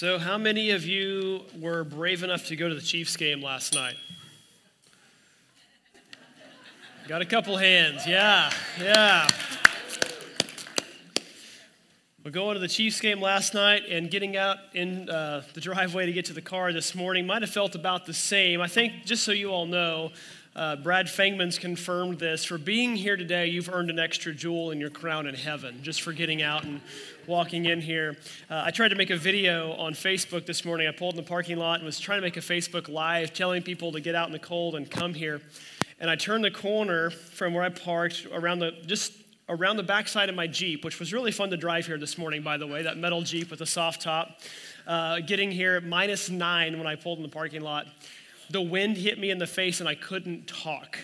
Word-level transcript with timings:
So, 0.00 0.18
how 0.18 0.38
many 0.38 0.70
of 0.70 0.86
you 0.86 1.42
were 1.58 1.84
brave 1.84 2.22
enough 2.22 2.46
to 2.46 2.56
go 2.56 2.70
to 2.70 2.74
the 2.74 2.80
Chiefs 2.80 3.18
game 3.18 3.42
last 3.42 3.74
night? 3.74 3.96
Got 7.06 7.20
a 7.20 7.26
couple 7.26 7.58
hands. 7.58 8.06
Yeah, 8.06 8.50
yeah. 8.80 9.28
We're 12.24 12.30
going 12.30 12.54
to 12.54 12.60
the 12.60 12.66
Chiefs 12.66 12.98
game 12.98 13.20
last 13.20 13.52
night 13.52 13.82
and 13.90 14.10
getting 14.10 14.38
out 14.38 14.56
in 14.72 15.10
uh, 15.10 15.42
the 15.52 15.60
driveway 15.60 16.06
to 16.06 16.12
get 16.12 16.24
to 16.24 16.32
the 16.32 16.40
car 16.40 16.72
this 16.72 16.94
morning 16.94 17.26
might 17.26 17.42
have 17.42 17.50
felt 17.50 17.74
about 17.74 18.06
the 18.06 18.14
same. 18.14 18.62
I 18.62 18.68
think, 18.68 19.04
just 19.04 19.22
so 19.22 19.32
you 19.32 19.50
all 19.50 19.66
know, 19.66 20.12
uh, 20.56 20.76
Brad 20.76 21.06
Fangman's 21.06 21.58
confirmed 21.58 22.18
this. 22.18 22.44
For 22.44 22.58
being 22.58 22.96
here 22.96 23.16
today, 23.16 23.46
you've 23.46 23.68
earned 23.68 23.88
an 23.88 24.00
extra 24.00 24.34
jewel 24.34 24.72
in 24.72 24.80
your 24.80 24.90
crown 24.90 25.28
in 25.28 25.34
heaven, 25.34 25.78
just 25.82 26.02
for 26.02 26.12
getting 26.12 26.42
out 26.42 26.64
and 26.64 26.80
walking 27.28 27.66
in 27.66 27.80
here. 27.80 28.16
Uh, 28.50 28.64
I 28.66 28.72
tried 28.72 28.88
to 28.88 28.96
make 28.96 29.10
a 29.10 29.16
video 29.16 29.72
on 29.74 29.92
Facebook 29.92 30.46
this 30.46 30.64
morning. 30.64 30.88
I 30.88 30.90
pulled 30.90 31.14
in 31.14 31.22
the 31.22 31.28
parking 31.28 31.56
lot 31.56 31.76
and 31.76 31.84
was 31.84 32.00
trying 32.00 32.18
to 32.18 32.22
make 32.22 32.36
a 32.36 32.40
Facebook 32.40 32.88
Live 32.88 33.32
telling 33.32 33.62
people 33.62 33.92
to 33.92 34.00
get 34.00 34.16
out 34.16 34.26
in 34.26 34.32
the 34.32 34.40
cold 34.40 34.74
and 34.74 34.90
come 34.90 35.14
here. 35.14 35.40
And 36.00 36.10
I 36.10 36.16
turned 36.16 36.42
the 36.42 36.50
corner 36.50 37.10
from 37.10 37.54
where 37.54 37.62
I 37.62 37.68
parked 37.68 38.26
around 38.32 38.58
the 38.58 38.72
just 38.86 39.12
around 39.48 39.76
the 39.76 39.82
backside 39.82 40.28
of 40.28 40.34
my 40.34 40.46
Jeep, 40.46 40.84
which 40.84 41.00
was 41.00 41.12
really 41.12 41.32
fun 41.32 41.50
to 41.50 41.56
drive 41.56 41.84
here 41.84 41.98
this 41.98 42.16
morning, 42.16 42.40
by 42.40 42.56
the 42.56 42.66
way, 42.66 42.82
that 42.82 42.96
metal 42.96 43.20
Jeep 43.20 43.50
with 43.50 43.60
a 43.60 43.66
soft 43.66 44.00
top. 44.00 44.40
Uh, 44.86 45.20
getting 45.20 45.50
here 45.50 45.76
at 45.76 45.84
minus 45.84 46.30
nine 46.30 46.78
when 46.78 46.86
I 46.86 46.94
pulled 46.94 47.18
in 47.18 47.22
the 47.22 47.28
parking 47.28 47.60
lot 47.60 47.86
the 48.50 48.60
wind 48.60 48.96
hit 48.96 49.18
me 49.18 49.30
in 49.30 49.38
the 49.38 49.46
face 49.46 49.80
and 49.80 49.88
I 49.88 49.94
couldn't 49.94 50.46
talk 50.46 50.98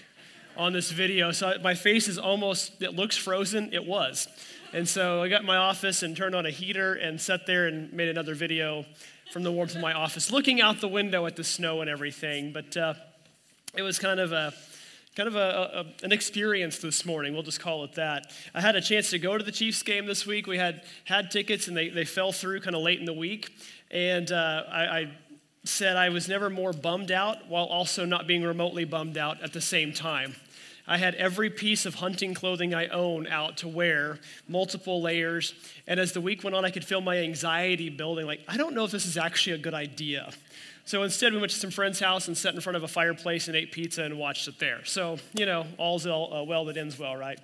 on 0.56 0.72
this 0.72 0.90
video. 0.90 1.32
So 1.32 1.54
my 1.62 1.74
face 1.74 2.08
is 2.08 2.18
almost, 2.18 2.82
it 2.82 2.94
looks 2.94 3.16
frozen. 3.16 3.72
It 3.72 3.86
was. 3.86 4.28
And 4.72 4.88
so 4.88 5.22
I 5.22 5.28
got 5.28 5.44
my 5.44 5.56
office 5.56 6.02
and 6.02 6.16
turned 6.16 6.34
on 6.34 6.46
a 6.46 6.50
heater 6.50 6.94
and 6.94 7.20
sat 7.20 7.46
there 7.46 7.66
and 7.66 7.92
made 7.92 8.08
another 8.08 8.34
video 8.34 8.84
from 9.32 9.42
the 9.42 9.52
warmth 9.52 9.74
of 9.74 9.80
my 9.80 9.92
office, 9.92 10.30
looking 10.30 10.60
out 10.60 10.80
the 10.80 10.88
window 10.88 11.26
at 11.26 11.36
the 11.36 11.44
snow 11.44 11.80
and 11.80 11.90
everything. 11.90 12.52
But 12.52 12.76
uh, 12.76 12.94
it 13.76 13.82
was 13.82 13.98
kind 13.98 14.20
of 14.20 14.32
a 14.32 14.52
kind 15.14 15.28
of 15.28 15.36
a, 15.36 15.86
a, 16.00 16.04
an 16.04 16.12
experience 16.12 16.78
this 16.78 17.06
morning. 17.06 17.32
We'll 17.32 17.42
just 17.42 17.60
call 17.60 17.84
it 17.84 17.94
that. 17.94 18.30
I 18.54 18.60
had 18.60 18.76
a 18.76 18.82
chance 18.82 19.08
to 19.10 19.18
go 19.18 19.38
to 19.38 19.42
the 19.42 19.52
Chiefs 19.52 19.82
game 19.82 20.04
this 20.04 20.26
week. 20.26 20.46
We 20.46 20.58
had 20.58 20.82
had 21.04 21.30
tickets 21.30 21.68
and 21.68 21.76
they, 21.76 21.88
they 21.88 22.04
fell 22.04 22.32
through 22.32 22.60
kind 22.60 22.76
of 22.76 22.82
late 22.82 22.98
in 22.98 23.06
the 23.06 23.14
week. 23.14 23.48
And 23.90 24.30
uh, 24.30 24.64
I, 24.70 24.84
I 24.84 25.10
said 25.68 25.96
I 25.96 26.08
was 26.08 26.28
never 26.28 26.50
more 26.50 26.72
bummed 26.72 27.10
out 27.10 27.48
while 27.48 27.64
also 27.64 28.04
not 28.04 28.26
being 28.26 28.42
remotely 28.42 28.84
bummed 28.84 29.18
out 29.18 29.42
at 29.42 29.52
the 29.52 29.60
same 29.60 29.92
time. 29.92 30.36
I 30.88 30.98
had 30.98 31.16
every 31.16 31.50
piece 31.50 31.84
of 31.84 31.96
hunting 31.96 32.32
clothing 32.32 32.72
I 32.72 32.86
own 32.88 33.26
out 33.26 33.56
to 33.58 33.68
wear, 33.68 34.20
multiple 34.46 35.02
layers. 35.02 35.52
And 35.86 35.98
as 35.98 36.12
the 36.12 36.20
week 36.20 36.44
went 36.44 36.54
on, 36.54 36.64
I 36.64 36.70
could 36.70 36.84
feel 36.84 37.00
my 37.00 37.18
anxiety 37.18 37.90
building 37.90 38.26
like, 38.26 38.40
I 38.46 38.56
don't 38.56 38.74
know 38.74 38.84
if 38.84 38.92
this 38.92 39.04
is 39.04 39.16
actually 39.16 39.54
a 39.54 39.58
good 39.58 39.74
idea. 39.74 40.30
So 40.84 41.02
instead, 41.02 41.32
we 41.32 41.40
went 41.40 41.50
to 41.50 41.58
some 41.58 41.72
friend's 41.72 41.98
house 41.98 42.28
and 42.28 42.38
sat 42.38 42.54
in 42.54 42.60
front 42.60 42.76
of 42.76 42.84
a 42.84 42.88
fireplace 42.88 43.48
and 43.48 43.56
ate 43.56 43.72
pizza 43.72 44.04
and 44.04 44.16
watched 44.16 44.46
it 44.46 44.60
there. 44.60 44.84
So, 44.84 45.18
you 45.34 45.44
know, 45.44 45.66
all's 45.78 46.06
well, 46.06 46.32
uh, 46.32 46.64
that 46.64 46.76
ends 46.76 46.96
well, 46.96 47.16
right? 47.16 47.40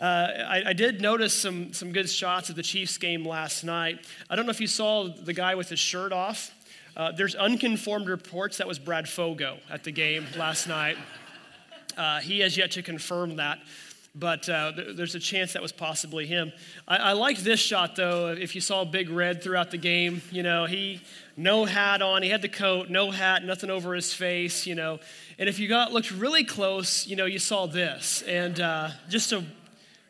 Uh, 0.00 0.28
I, 0.48 0.62
I, 0.68 0.72
did 0.72 1.02
notice 1.02 1.34
some, 1.34 1.74
some 1.74 1.92
good 1.92 2.08
shots 2.08 2.48
of 2.48 2.56
the 2.56 2.62
Chiefs 2.62 2.96
game 2.96 3.24
last 3.24 3.62
night. 3.62 4.04
I 4.30 4.34
don't 4.34 4.46
know 4.46 4.50
if 4.50 4.60
you 4.60 4.66
saw 4.66 5.06
the 5.06 5.34
guy 5.34 5.54
with 5.54 5.68
his 5.68 5.78
shirt 5.78 6.12
off. 6.12 6.50
Uh, 6.96 7.10
there's 7.12 7.34
unconformed 7.34 8.08
reports 8.08 8.58
that 8.58 8.68
was 8.68 8.78
Brad 8.78 9.08
Fogo 9.08 9.58
at 9.70 9.82
the 9.84 9.90
game 9.90 10.26
last 10.36 10.66
night. 10.66 10.98
Uh, 11.96 12.20
he 12.20 12.40
has 12.40 12.56
yet 12.56 12.72
to 12.72 12.82
confirm 12.82 13.36
that, 13.36 13.58
but 14.14 14.46
uh, 14.48 14.72
th- 14.72 14.96
there's 14.96 15.14
a 15.14 15.20
chance 15.20 15.54
that 15.54 15.62
was 15.62 15.72
possibly 15.72 16.26
him. 16.26 16.52
I-, 16.86 16.96
I 16.96 17.12
liked 17.12 17.44
this 17.44 17.60
shot 17.60 17.96
though. 17.96 18.28
If 18.28 18.54
you 18.54 18.60
saw 18.60 18.84
Big 18.84 19.08
Red 19.08 19.42
throughout 19.42 19.70
the 19.70 19.78
game, 19.78 20.20
you 20.30 20.42
know 20.42 20.66
he 20.66 21.00
no 21.36 21.64
hat 21.64 22.02
on. 22.02 22.22
He 22.22 22.28
had 22.28 22.42
the 22.42 22.48
coat, 22.48 22.90
no 22.90 23.10
hat, 23.10 23.44
nothing 23.44 23.70
over 23.70 23.94
his 23.94 24.12
face. 24.12 24.66
You 24.66 24.74
know, 24.74 25.00
and 25.38 25.48
if 25.48 25.58
you 25.58 25.68
got 25.68 25.92
looked 25.92 26.10
really 26.10 26.44
close, 26.44 27.06
you 27.06 27.16
know 27.16 27.26
you 27.26 27.38
saw 27.38 27.66
this, 27.66 28.22
and 28.22 28.60
uh, 28.60 28.90
just 29.08 29.32
a 29.32 29.44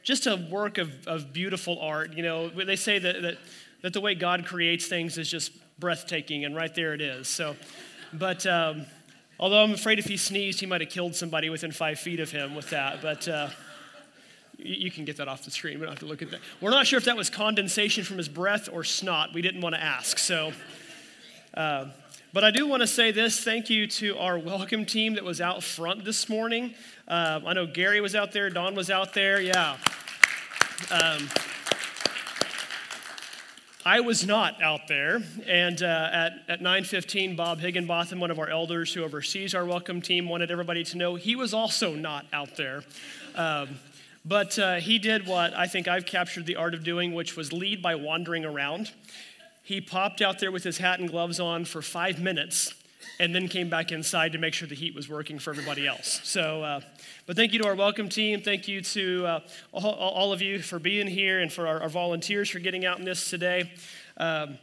just 0.02 0.26
a 0.26 0.36
work 0.50 0.78
of, 0.78 0.90
of 1.06 1.32
beautiful 1.32 1.78
art. 1.80 2.14
You 2.14 2.24
know, 2.24 2.48
they 2.48 2.76
say 2.76 2.98
that, 2.98 3.22
that 3.22 3.38
that 3.82 3.92
the 3.92 4.00
way 4.00 4.14
God 4.14 4.46
creates 4.46 4.86
things 4.86 5.18
is 5.18 5.28
just 5.28 5.52
breathtaking, 5.82 6.44
and 6.44 6.54
right 6.54 6.72
there 6.76 6.94
it 6.94 7.00
is. 7.00 7.26
So, 7.26 7.56
but 8.12 8.46
um, 8.46 8.86
although 9.40 9.64
I'm 9.64 9.72
afraid 9.72 9.98
if 9.98 10.04
he 10.04 10.16
sneezed, 10.16 10.60
he 10.60 10.66
might 10.66 10.80
have 10.80 10.90
killed 10.90 11.16
somebody 11.16 11.50
within 11.50 11.72
five 11.72 11.98
feet 11.98 12.20
of 12.20 12.30
him 12.30 12.54
with 12.54 12.70
that. 12.70 13.02
But 13.02 13.26
uh, 13.26 13.48
you, 14.56 14.92
can 14.92 15.04
get 15.04 15.16
that 15.16 15.26
off 15.26 15.44
the 15.44 15.50
screen. 15.50 15.80
We 15.80 15.86
don't 15.86 15.94
have 15.94 15.98
to 15.98 16.06
look 16.06 16.22
at 16.22 16.30
that. 16.30 16.40
We're 16.60 16.70
not 16.70 16.86
sure 16.86 16.98
if 16.98 17.06
that 17.06 17.16
was 17.16 17.30
condensation 17.30 18.04
from 18.04 18.16
his 18.16 18.28
breath 18.28 18.68
or 18.72 18.84
snot. 18.84 19.34
We 19.34 19.42
didn't 19.42 19.60
want 19.60 19.74
to 19.74 19.82
ask. 19.82 20.18
So, 20.18 20.52
uh, 21.54 21.86
but 22.32 22.44
I 22.44 22.52
do 22.52 22.68
want 22.68 22.82
to 22.82 22.86
say 22.86 23.10
this 23.10 23.42
thank 23.42 23.68
you 23.68 23.88
to 23.88 24.16
our 24.18 24.38
welcome 24.38 24.86
team 24.86 25.14
that 25.14 25.24
was 25.24 25.40
out 25.40 25.64
front 25.64 26.04
this 26.04 26.28
morning. 26.28 26.74
Uh, 27.08 27.40
I 27.44 27.54
know 27.54 27.66
Gary 27.66 28.00
was 28.00 28.14
out 28.14 28.30
there, 28.30 28.50
Don 28.50 28.76
was 28.76 28.88
out 28.88 29.14
there. 29.14 29.42
Yeah. 29.42 29.78
Um, 30.92 31.28
I 33.84 33.98
was 33.98 34.24
not 34.24 34.62
out 34.62 34.86
there, 34.86 35.20
and 35.44 35.82
uh, 35.82 36.08
at, 36.12 36.32
at 36.48 36.60
9.15, 36.60 37.36
Bob 37.36 37.58
Higginbotham, 37.58 38.20
one 38.20 38.30
of 38.30 38.38
our 38.38 38.48
elders 38.48 38.94
who 38.94 39.02
oversees 39.02 39.56
our 39.56 39.64
welcome 39.64 40.00
team, 40.00 40.28
wanted 40.28 40.52
everybody 40.52 40.84
to 40.84 40.96
know 40.96 41.16
he 41.16 41.34
was 41.34 41.52
also 41.52 41.92
not 41.96 42.24
out 42.32 42.56
there. 42.56 42.84
Um, 43.34 43.80
but 44.24 44.56
uh, 44.56 44.76
he 44.76 45.00
did 45.00 45.26
what 45.26 45.52
I 45.54 45.66
think 45.66 45.88
I've 45.88 46.06
captured 46.06 46.46
the 46.46 46.54
art 46.54 46.74
of 46.74 46.84
doing, 46.84 47.12
which 47.12 47.36
was 47.36 47.52
lead 47.52 47.82
by 47.82 47.96
wandering 47.96 48.44
around. 48.44 48.92
He 49.64 49.80
popped 49.80 50.22
out 50.22 50.38
there 50.38 50.52
with 50.52 50.62
his 50.62 50.78
hat 50.78 51.00
and 51.00 51.10
gloves 51.10 51.40
on 51.40 51.64
for 51.64 51.82
five 51.82 52.20
minutes 52.20 52.74
and 53.20 53.34
then 53.34 53.48
came 53.48 53.68
back 53.68 53.92
inside 53.92 54.32
to 54.32 54.38
make 54.38 54.54
sure 54.54 54.66
the 54.66 54.74
heat 54.74 54.94
was 54.94 55.08
working 55.08 55.38
for 55.38 55.50
everybody 55.50 55.86
else. 55.86 56.20
So, 56.24 56.62
uh, 56.62 56.80
but 57.26 57.36
thank 57.36 57.52
you 57.52 57.58
to 57.60 57.66
our 57.66 57.74
welcome 57.74 58.08
team. 58.08 58.40
Thank 58.40 58.68
you 58.68 58.80
to 58.80 59.26
uh, 59.26 59.40
all, 59.72 59.92
all, 59.92 60.32
of 60.32 60.42
you 60.42 60.60
for 60.60 60.78
being 60.78 61.06
here 61.06 61.40
and 61.40 61.52
for 61.52 61.66
our, 61.66 61.82
our, 61.82 61.88
volunteers 61.88 62.50
for 62.50 62.58
getting 62.58 62.84
out 62.84 62.98
in 62.98 63.04
this 63.04 63.30
today. 63.30 63.70
Um, 64.16 64.58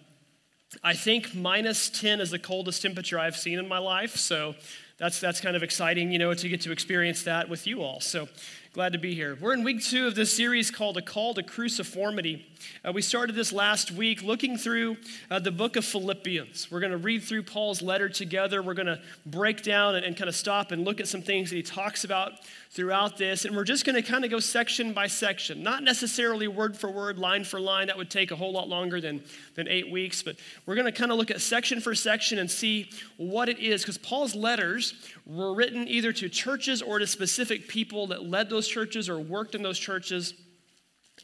I 0.84 0.94
think 0.94 1.34
minus 1.34 1.90
10 1.90 2.22
is 2.22 2.32
the 2.32 2.40
coldest 2.40 2.82
temperature 2.82 3.20
I've 3.20 3.38
seen 3.38 3.60
in 3.60 3.68
my 3.68 3.80
life. 3.80 4.16
So 4.16 4.56
that's, 4.98 5.20
that's 5.20 5.42
kind 5.42 5.56
of 5.56 5.64
exciting, 5.64 6.12
you 6.12 6.20
know, 6.20 6.34
to 6.34 6.50
get 6.50 6.62
to 6.62 6.72
experience 6.72 7.24
that 7.24 7.50
with 7.50 7.66
you 7.66 7.82
all. 7.82 8.02
So 8.02 8.28
Glad 8.72 8.94
to 8.94 9.00
be 9.00 9.16
here. 9.16 9.36
We're 9.42 9.54
in 9.54 9.64
week 9.64 9.84
two 9.84 10.06
of 10.06 10.14
this 10.14 10.32
series 10.32 10.70
called 10.70 10.96
A 10.98 11.02
Call 11.02 11.34
to 11.34 11.42
Cruciformity. 11.42 12.46
Uh, 12.86 12.92
we 12.92 13.02
started 13.02 13.36
this 13.36 13.52
last 13.52 13.92
week 13.92 14.22
looking 14.22 14.58
through 14.58 14.98
uh, 15.32 15.40
the 15.40 15.52
book 15.52 15.76
of 15.76 15.84
Philippians. 15.84 16.70
We're 16.70 16.82
going 16.82 16.92
to 16.92 16.98
read 16.98 17.24
through 17.24 17.44
Paul's 17.44 17.82
letter 17.82 18.10
together. 18.10 18.62
We're 18.62 18.76
going 18.76 18.86
to 18.86 19.02
break 19.26 19.64
down 19.64 19.96
and, 19.96 20.06
and 20.06 20.16
kind 20.16 20.30
of 20.30 20.36
stop 20.36 20.72
and 20.72 20.86
look 20.86 21.00
at 21.00 21.08
some 21.08 21.24
things 21.24 21.50
that 21.50 21.56
he 21.56 21.64
talks 21.64 22.04
about 22.04 22.34
throughout 22.70 23.18
this. 23.18 23.46
And 23.46 23.56
we're 23.56 23.64
just 23.64 23.86
going 23.86 23.96
to 23.96 24.04
kind 24.04 24.24
of 24.24 24.30
go 24.30 24.40
section 24.40 24.94
by 24.94 25.08
section, 25.08 25.64
not 25.64 25.82
necessarily 25.82 26.48
word 26.48 26.78
for 26.78 26.92
word, 26.92 27.18
line 27.18 27.46
for 27.46 27.60
line. 27.60 27.88
That 27.88 27.98
would 27.98 28.12
take 28.12 28.30
a 28.30 28.36
whole 28.36 28.52
lot 28.52 28.68
longer 28.70 29.02
than, 29.02 29.24
than 29.56 29.68
eight 29.68 29.90
weeks. 29.90 30.22
But 30.22 30.36
we're 30.68 30.76
going 30.76 30.86
to 30.86 30.92
kind 30.92 31.12
of 31.12 31.18
look 31.18 31.32
at 31.32 31.42
section 31.42 31.82
for 31.82 31.96
section 31.96 32.38
and 32.38 32.52
see 32.52 32.92
what 33.18 33.50
it 33.50 33.58
is. 33.58 33.82
Because 33.82 33.98
Paul's 33.98 34.36
letters 34.36 34.94
were 35.26 35.56
written 35.56 35.88
either 35.88 36.14
to 36.14 36.30
churches 36.30 36.82
or 36.82 37.00
to 37.00 37.08
specific 37.08 37.68
people 37.68 38.08
that 38.08 38.26
led 38.26 38.50
those 38.50 38.59
churches 38.68 39.10
or 39.10 39.20
worked 39.20 39.56
in 39.56 39.62
those 39.62 39.80
churches. 39.80 40.34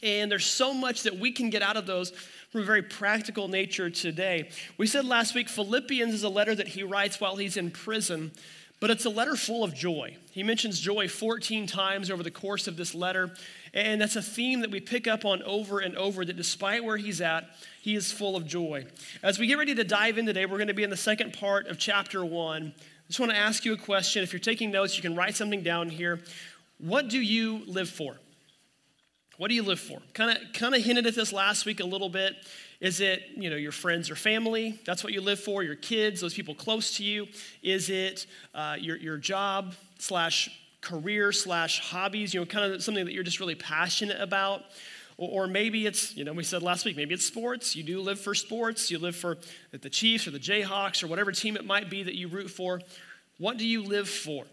And 0.04 0.30
there's 0.30 0.46
so 0.46 0.74
much 0.74 1.04
that 1.04 1.18
we 1.18 1.32
can 1.32 1.50
get 1.50 1.62
out 1.62 1.78
of 1.78 1.86
those 1.86 2.12
from 2.52 2.62
a 2.62 2.66
very 2.66 2.84
practical 2.84 3.48
nature 3.48 3.90
today. 3.90 4.50
We 4.78 4.88
said 4.88 5.06
last 5.06 5.36
week 5.36 5.50
Philippians 5.50 6.14
is 6.14 6.24
a 6.24 6.30
letter 6.30 6.56
that 6.56 6.68
he 6.68 6.84
writes 6.84 7.20
while 7.20 7.36
he's 7.36 7.58
in 7.58 7.72
prison. 7.72 8.32
But 8.82 8.90
it's 8.90 9.06
a 9.06 9.10
letter 9.10 9.36
full 9.36 9.64
of 9.64 9.74
joy. 9.74 10.18
He 10.32 10.44
mentions 10.44 10.80
joy 10.80 11.08
14 11.08 11.66
times 11.66 12.12
over 12.12 12.22
the 12.24 12.32
course 12.32 12.68
of 12.68 12.76
this 12.76 12.94
letter. 12.94 13.34
And 13.74 14.02
that's 14.02 14.18
a 14.18 14.22
theme 14.22 14.60
that 14.62 14.72
we 14.72 14.82
pick 14.82 15.08
up 15.08 15.24
on 15.24 15.42
over 15.44 15.80
and 15.80 15.96
over 15.96 16.26
that 16.26 16.36
despite 16.36 16.84
where 16.84 16.98
he's 16.98 17.22
at, 17.22 17.46
he 17.82 17.96
is 17.96 18.12
full 18.12 18.36
of 18.36 18.46
joy. 18.46 18.86
As 19.24 19.40
we 19.40 19.48
get 19.48 19.58
ready 19.58 19.74
to 19.76 19.84
dive 19.84 20.18
in 20.18 20.26
today, 20.26 20.46
we're 20.46 20.58
going 20.58 20.68
to 20.68 20.74
be 20.74 20.84
in 20.84 20.90
the 20.90 20.98
second 20.98 21.34
part 21.34 21.68
of 21.68 21.80
chapter 21.80 22.26
one. 22.26 22.74
I 22.78 23.08
just 23.08 23.20
want 23.20 23.32
to 23.32 23.38
ask 23.38 23.64
you 23.64 23.74
a 23.74 23.78
question. 23.78 24.24
If 24.24 24.34
you're 24.34 24.40
taking 24.40 24.72
notes, 24.72 24.98
you 24.98 25.02
can 25.02 25.16
write 25.16 25.36
something 25.36 25.64
down 25.64 25.90
here. 25.90 26.20
What 26.78 27.10
do 27.10 27.20
you 27.20 27.64
live 27.66 27.90
for? 27.90 28.18
What 29.38 29.50
do 29.50 29.56
you 29.56 29.64
live 29.64 29.80
for? 29.80 30.00
Kind 30.14 30.38
of 30.38 30.54
kind 30.54 30.74
of 30.74 30.84
hinted 30.84 31.06
at 31.08 31.16
this 31.16 31.34
last 31.34 31.66
week 31.66 31.80
a 31.80 31.86
little 31.86 32.10
bit. 32.10 32.36
Is 32.80 33.00
it, 33.00 33.24
you 33.36 33.50
know, 33.50 33.56
your 33.56 33.72
friends 33.72 34.10
or 34.10 34.16
family? 34.16 34.80
That's 34.86 35.04
what 35.04 35.14
you 35.14 35.22
live 35.22 35.40
for, 35.40 35.64
your 35.64 35.76
kids, 35.76 36.22
those 36.22 36.34
people 36.34 36.54
close 36.56 36.98
to 36.98 37.04
you? 37.04 37.28
Is 37.64 37.90
it 37.90 38.28
uh, 38.54 38.76
your, 38.80 38.98
your 38.98 39.18
job 39.18 39.74
slash 39.98 40.50
career 40.82 41.32
slash 41.32 41.80
hobbies, 41.80 42.34
you 42.34 42.40
know, 42.40 42.46
kind 42.46 42.74
of 42.74 42.84
something 42.84 43.06
that 43.06 43.14
you're 43.14 43.24
just 43.24 43.40
really 43.40 43.56
passionate 43.56 44.20
about? 44.22 44.62
Or, 45.18 45.44
or 45.44 45.48
maybe 45.48 45.86
it's, 45.86 46.16
you 46.16 46.26
know, 46.26 46.34
we 46.34 46.44
said 46.44 46.62
last 46.62 46.86
week, 46.86 46.98
maybe 46.98 47.14
it's 47.14 47.26
sports. 47.26 47.76
You 47.76 47.84
do 47.84 48.02
live 48.02 48.20
for 48.20 48.36
sports. 48.36 48.92
You 48.92 49.00
live 49.00 49.16
for 49.16 49.38
the 49.72 49.90
Chiefs 49.90 50.28
or 50.28 50.32
the 50.32 50.40
Jayhawks 50.40 51.04
or 51.04 51.08
whatever 51.08 51.32
team 51.32 51.56
it 51.56 51.66
might 51.66 51.90
be 51.90 52.04
that 52.04 52.16
you 52.16 52.28
root 52.28 52.50
for. 52.50 52.82
What 53.38 53.58
do 53.58 53.68
you 53.68 53.84
live 53.84 54.10
for? 54.10 54.46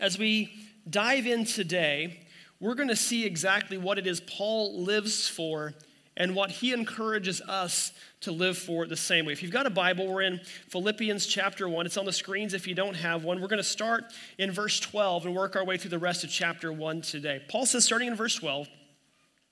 As 0.00 0.18
we 0.18 0.52
dive 0.88 1.26
in 1.26 1.44
today, 1.44 2.20
we're 2.60 2.74
going 2.74 2.88
to 2.88 2.96
see 2.96 3.24
exactly 3.24 3.78
what 3.78 3.98
it 3.98 4.06
is 4.06 4.20
Paul 4.20 4.82
lives 4.82 5.28
for 5.28 5.74
and 6.16 6.34
what 6.34 6.50
he 6.50 6.72
encourages 6.72 7.40
us 7.42 7.92
to 8.20 8.32
live 8.32 8.58
for 8.58 8.86
the 8.86 8.96
same 8.96 9.24
way. 9.24 9.32
If 9.32 9.42
you've 9.42 9.52
got 9.52 9.66
a 9.66 9.70
Bible, 9.70 10.06
we're 10.06 10.22
in 10.22 10.40
Philippians 10.68 11.26
chapter 11.26 11.68
1. 11.68 11.86
It's 11.86 11.96
on 11.96 12.04
the 12.04 12.12
screens 12.12 12.54
if 12.54 12.66
you 12.66 12.74
don't 12.74 12.94
have 12.94 13.24
one. 13.24 13.40
We're 13.40 13.48
going 13.48 13.58
to 13.58 13.64
start 13.64 14.12
in 14.38 14.52
verse 14.52 14.78
12 14.78 15.26
and 15.26 15.34
work 15.34 15.56
our 15.56 15.64
way 15.64 15.78
through 15.78 15.90
the 15.90 15.98
rest 15.98 16.22
of 16.22 16.30
chapter 16.30 16.72
1 16.72 17.00
today. 17.02 17.42
Paul 17.48 17.66
says, 17.66 17.84
starting 17.84 18.08
in 18.08 18.14
verse 18.14 18.34
12, 18.34 18.68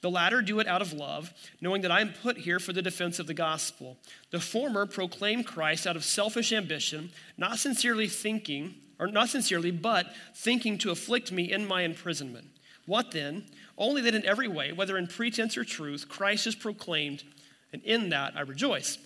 The 0.00 0.10
latter 0.10 0.42
do 0.42 0.60
it 0.60 0.68
out 0.68 0.82
of 0.82 0.92
love, 0.92 1.32
knowing 1.60 1.82
that 1.82 1.90
I 1.90 2.00
am 2.00 2.12
put 2.12 2.38
here 2.38 2.60
for 2.60 2.72
the 2.72 2.82
defense 2.82 3.18
of 3.18 3.26
the 3.26 3.34
gospel. 3.34 3.96
The 4.30 4.38
former 4.38 4.86
proclaim 4.86 5.42
Christ 5.42 5.86
out 5.86 5.96
of 5.96 6.04
selfish 6.04 6.52
ambition, 6.52 7.10
not 7.36 7.58
sincerely 7.58 8.06
thinking, 8.06 8.76
or 9.00 9.08
not 9.08 9.28
sincerely, 9.28 9.72
but 9.72 10.06
thinking 10.34 10.78
to 10.78 10.90
afflict 10.90 11.32
me 11.32 11.50
in 11.50 11.66
my 11.66 11.82
imprisonment. 11.82 12.46
What 12.86 13.10
then? 13.10 13.46
Only 13.76 14.02
that 14.02 14.14
in 14.14 14.24
every 14.24 14.48
way, 14.48 14.72
whether 14.72 14.96
in 14.96 15.08
pretense 15.08 15.56
or 15.56 15.64
truth, 15.64 16.08
Christ 16.08 16.46
is 16.46 16.54
proclaimed, 16.54 17.24
and 17.72 17.82
in 17.82 18.10
that 18.10 18.36
I 18.36 18.40
rejoice. 18.42 18.98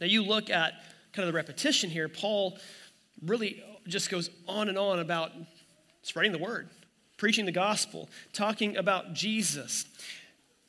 Now 0.00 0.06
you 0.06 0.22
look 0.22 0.50
at 0.50 0.74
kind 1.12 1.26
of 1.26 1.32
the 1.32 1.36
repetition 1.36 1.90
here, 1.90 2.08
Paul 2.08 2.58
really 3.24 3.62
just 3.86 4.10
goes 4.10 4.30
on 4.46 4.68
and 4.68 4.78
on 4.78 4.98
about 4.98 5.32
spreading 6.02 6.32
the 6.32 6.38
word, 6.38 6.68
preaching 7.20 7.44
the 7.44 7.52
gospel, 7.52 8.08
talking 8.32 8.78
about 8.78 9.12
Jesus. 9.12 9.84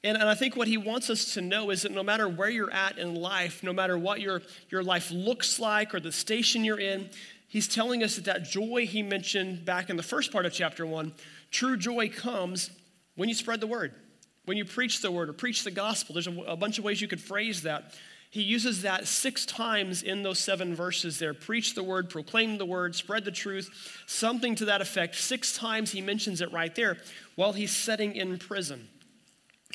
And, 0.04 0.18
and 0.18 0.28
I 0.28 0.36
think 0.36 0.58
what 0.58 0.68
he 0.68 0.76
wants 0.76 1.10
us 1.10 1.34
to 1.36 1.42
know 1.42 1.70
is 1.70 1.84
that 1.84 1.94
no 1.94 2.04
matter 2.04 2.28
where 2.28 2.50
you're 2.50 2.74
at 2.74 2.98
in 2.98 3.16
life, 3.16 3.64
no 3.64 3.72
matter 3.72 3.98
what 3.98 4.20
your, 4.20 4.42
your 4.70 4.84
life 4.84 5.12
looks 5.12 5.60
like 5.60 5.96
or 5.96 6.02
the 6.02 6.12
station 6.12 6.66
you're 6.66 6.80
in, 6.80 7.10
he's 7.48 7.70
telling 7.70 8.04
us 8.04 8.18
that 8.18 8.26
that 8.26 8.44
joy 8.44 8.86
he 8.86 9.02
mentioned 9.02 9.64
back 9.64 9.90
in 9.90 9.96
the 9.96 10.04
first 10.04 10.30
part 10.34 10.46
of 10.46 10.52
chapter 10.52 10.86
one, 10.86 11.14
true 11.52 11.78
joy 11.78 12.10
comes 12.10 12.70
when 13.16 13.30
you 13.30 13.36
spread 13.36 13.62
the 13.62 13.68
word, 13.68 13.94
when 14.44 14.58
you 14.58 14.66
preach 14.66 15.02
the 15.02 15.10
word 15.10 15.30
or 15.30 15.34
preach 15.34 15.64
the 15.64 15.72
gospel. 15.72 16.14
There's 16.14 16.28
a, 16.28 16.38
a 16.42 16.58
bunch 16.58 16.80
of 16.80 16.84
ways 16.84 17.02
you 17.02 17.08
could 17.08 17.22
phrase 17.22 17.62
that. 17.62 17.94
He 18.32 18.42
uses 18.42 18.84
that 18.84 19.10
six 19.10 19.46
times 19.46 20.02
in 20.02 20.24
those 20.24 20.40
seven 20.40 20.74
verses 20.74 21.20
there. 21.20 21.34
Preach 21.34 21.76
the 21.76 21.84
word, 21.84 22.10
proclaim 22.10 22.58
the 22.58 22.66
word, 22.66 22.96
spread 22.96 23.26
the 23.26 23.32
truth, 23.32 23.70
something 24.08 24.56
to 24.56 24.66
that 24.66 24.80
effect. 24.80 25.16
Six 25.16 25.54
times 25.54 25.92
he 25.92 26.00
mentions 26.00 26.40
it 26.40 26.50
right 26.54 26.74
there 26.74 26.98
while 27.36 27.52
he's 27.52 27.76
sitting 27.76 28.16
in 28.16 28.38
prison. 28.38 28.88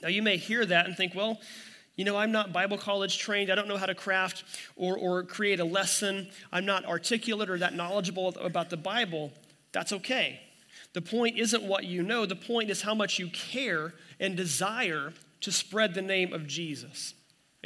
Now, 0.03 0.09
you 0.09 0.23
may 0.23 0.39
hear 0.39 0.65
that 0.65 0.87
and 0.87 0.97
think, 0.97 1.15
well, 1.15 1.39
you 1.97 2.07
know, 2.07 2.17
I'm 2.17 2.33
not 2.33 2.55
Bible 2.55 2.79
college 2.79 3.19
trained. 3.19 3.53
I 3.53 3.55
don't 3.57 3.69
know 3.69 3.77
how 3.77 3.87
to 3.87 3.95
craft 3.95 4.45
or, 4.75 4.97
or 4.97 5.23
create 5.23 5.61
a 5.61 5.65
lesson. 5.65 6.29
I'm 6.51 6.65
not 6.65 6.87
articulate 6.87 7.51
or 7.51 7.59
that 7.59 7.75
knowledgeable 7.75 8.29
about 8.41 8.71
the 8.71 8.79
Bible. 8.79 9.33
That's 9.73 9.93
okay. 9.93 10.41
The 10.95 11.03
point 11.03 11.37
isn't 11.37 11.63
what 11.63 11.85
you 11.85 12.03
know, 12.03 12.25
the 12.25 12.37
point 12.37 12.71
is 12.71 12.81
how 12.81 12.95
much 12.95 13.19
you 13.19 13.29
care 13.29 13.93
and 14.19 14.35
desire 14.35 15.13
to 15.43 15.53
spread 15.53 15.93
the 15.93 16.01
name 16.01 16.33
of 16.33 16.47
Jesus. 16.47 17.13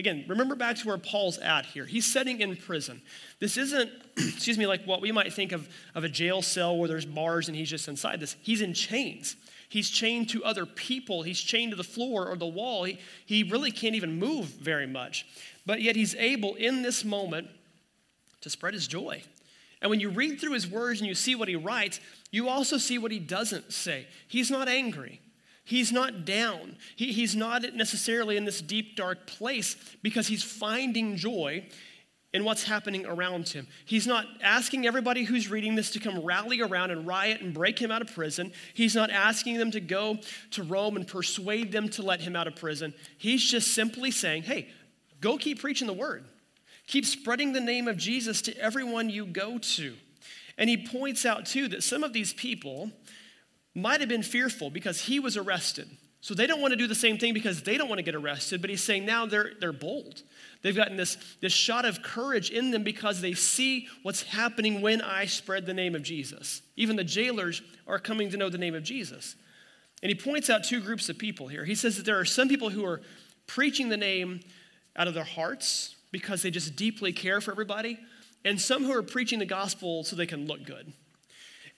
Again, 0.01 0.25
remember 0.29 0.55
back 0.55 0.77
to 0.77 0.89
where 0.89 0.97
Paul's 0.97 1.37
at 1.37 1.67
here. 1.67 1.85
He's 1.85 2.07
sitting 2.07 2.41
in 2.41 2.57
prison. 2.57 3.03
This 3.39 3.59
isn't, 3.59 3.91
excuse 4.17 4.57
me, 4.57 4.67
like 4.67 4.83
what 4.87 5.03
we 5.03 5.13
might 5.13 5.31
think 5.31 5.53
of, 5.53 5.69
of 5.95 6.05
a 6.05 6.09
jail 6.09 6.41
cell 6.41 6.79
where 6.79 6.89
there's 6.89 7.05
bars 7.05 7.49
and 7.49 7.57
he's 7.57 7.69
just 7.69 7.87
inside 7.87 8.19
this. 8.19 8.35
He's 8.41 8.63
in 8.63 8.73
chains. 8.73 9.37
He's 9.69 9.91
chained 9.91 10.31
to 10.31 10.43
other 10.43 10.65
people. 10.65 11.23
He's 11.23 11.39
chained 11.39 11.73
to 11.73 11.77
the 11.77 11.85
floor 11.85 12.31
or 12.31 12.37
the 12.37 12.47
wall. 12.47 12.85
He, 12.85 12.99
he 13.27 13.43
really 13.43 13.71
can't 13.71 13.95
even 13.95 14.19
move 14.19 14.47
very 14.47 14.87
much. 14.87 15.27
But 15.67 15.83
yet 15.83 15.97
he's 15.97 16.15
able 16.15 16.55
in 16.55 16.81
this 16.81 17.05
moment 17.05 17.49
to 18.41 18.49
spread 18.49 18.73
his 18.73 18.89
joy. 18.89 19.23
And 19.83 19.91
when 19.91 20.01
you 20.01 20.09
read 20.09 20.41
through 20.41 20.53
his 20.53 20.67
words 20.67 21.01
and 21.01 21.09
you 21.09 21.15
see 21.15 21.35
what 21.35 21.49
he 21.49 21.57
writes, 21.57 22.01
you 22.31 22.49
also 22.49 22.79
see 22.79 22.97
what 22.97 23.13
he 23.13 23.19
doesn't 23.19 23.71
say. 23.71 24.07
He's 24.27 24.51
not 24.51 24.67
angry. 24.67 25.21
He's 25.65 25.93
not 25.93 26.25
down. 26.25 26.77
He, 26.97 27.13
he's 27.13 27.37
not 27.37 27.75
necessarily 27.75 28.37
in 28.37 28.45
this 28.45 28.61
deep, 28.61 28.97
dark 28.97 29.27
place 29.27 29.77
because 30.03 30.27
he's 30.27 30.43
finding 30.43 31.17
joy 31.17 31.69
in 32.33 32.45
what's 32.45 32.63
happening 32.63 33.05
around 33.07 33.49
him. 33.49 33.67
He's 33.85 34.07
not 34.07 34.25
asking 34.43 34.87
everybody 34.87 35.25
who's 35.25 35.51
reading 35.51 35.75
this 35.75 35.91
to 35.93 36.01
come 36.01 36.21
rally 36.21 36.61
around 36.61 36.93
and 36.93 37.07
riot 37.07 37.41
and 37.41 37.53
break 37.53 37.79
him 37.79 37.91
out 37.91 38.03
of 38.03 38.15
prison. 38.15 38.53
He's 38.73 38.95
not 38.95 39.11
asking 39.11 39.59
them 39.59 39.73
to 39.73 39.81
go 39.81 40.19
to 40.53 40.63
Rome 40.63 40.97
and 40.97 41.07
persuade 41.07 41.73
them 41.73 41.89
to 41.91 42.03
let 42.03 42.21
him 42.21 42.37
out 42.37 42.47
of 42.47 42.55
prison. 42.55 42.95
He's 43.19 43.43
just 43.43 43.75
simply 43.75 44.11
saying, 44.13 44.45
hey, 44.45 44.69
go 45.21 45.39
keep 45.39 45.61
preaching 45.61 45.89
the 45.89 45.93
word. 45.93 46.25
Keep 46.87 47.05
spreading 47.07 47.53
the 47.53 47.61
name 47.61 47.89
of 47.89 47.97
Jesus 47.97 48.43
to 48.43 48.57
everyone 48.59 49.11
you 49.11 49.27
go 49.27 49.59
to. 49.59 49.95
And 50.57 50.71
he 50.71 50.77
points 50.77 51.25
out, 51.25 51.47
too, 51.47 51.69
that 51.69 51.83
some 51.83 52.05
of 52.05 52.13
these 52.13 52.33
people 52.33 52.91
might 53.75 54.01
have 54.01 54.09
been 54.09 54.23
fearful 54.23 54.71
because 54.71 55.03
he 55.03 55.21
was 55.21 55.37
arrested. 55.37 55.89
So 56.23 56.35
they 56.35 56.47
don't 56.47 56.61
want 56.61 56.73
to 56.73 56.77
do 56.77 56.87
the 56.87 56.95
same 56.95 57.17
thing 57.17 57.33
because 57.33 57.63
they 57.63 57.79
don't 57.79 57.89
want 57.89 57.99
to 57.99 58.03
get 58.05 58.15
arrested, 58.15 58.61
but 58.61 58.69
he's 58.69 58.83
saying 58.83 59.07
now 59.07 59.25
they're, 59.25 59.53
they're 59.59 59.73
bold. 59.73 60.23
They've 60.61 60.77
gotten 60.77 60.97
this, 60.97 61.17
this 61.41 61.53
shot 61.53 61.87
of 61.87 62.03
courage 62.03 62.51
in 62.51 62.73
them 62.73 62.83
because 62.83 63.23
they 63.23 63.33
see 63.33 63.89
what's 64.03 64.25
happening 64.25 64.83
when 64.83 65.01
I 65.01 65.25
spread 65.25 65.65
the 65.65 65.73
name 65.73 65.95
of 65.95 66.03
Jesus. 66.03 66.61
Even 66.77 66.97
the 66.97 67.05
jailers 67.05 67.63
are 67.87 67.99
coming 67.99 68.31
to 68.31 68.37
know 68.37 68.51
the 68.51 68.59
name 68.59 68.75
of 68.75 68.83
Jesus. 68.83 69.35
And 70.03 70.11
he 70.11 70.15
points 70.15 70.51
out 70.51 70.65
two 70.65 70.81
groups 70.81 71.09
of 71.09 71.17
people 71.17 71.49
here. 71.49 71.65
He 71.65 71.75
says 71.75 71.97
that 71.97 72.05
there 72.05 72.19
are 72.19 72.25
some 72.27 72.49
people 72.49 72.69
who 72.69 72.85
are 72.85 73.01
preaching 73.47 73.89
the 73.89 73.97
name 73.97 74.41
out 74.97 75.09
of 75.09 75.15
their 75.15 75.25
hearts 75.25 75.97
because 76.13 76.43
they 76.43 76.51
just 76.51 76.77
deeply 76.77 77.13
care 77.13 77.41
for 77.41 77.53
everybody, 77.53 77.99
and 78.45 78.61
some 78.61 78.85
who 78.85 78.93
are 78.93 79.03
preaching 79.03 79.39
the 79.39 79.47
gospel 79.47 80.03
so 80.03 80.17
they 80.17 80.27
can 80.27 80.47
look 80.47 80.65
good. 80.65 80.93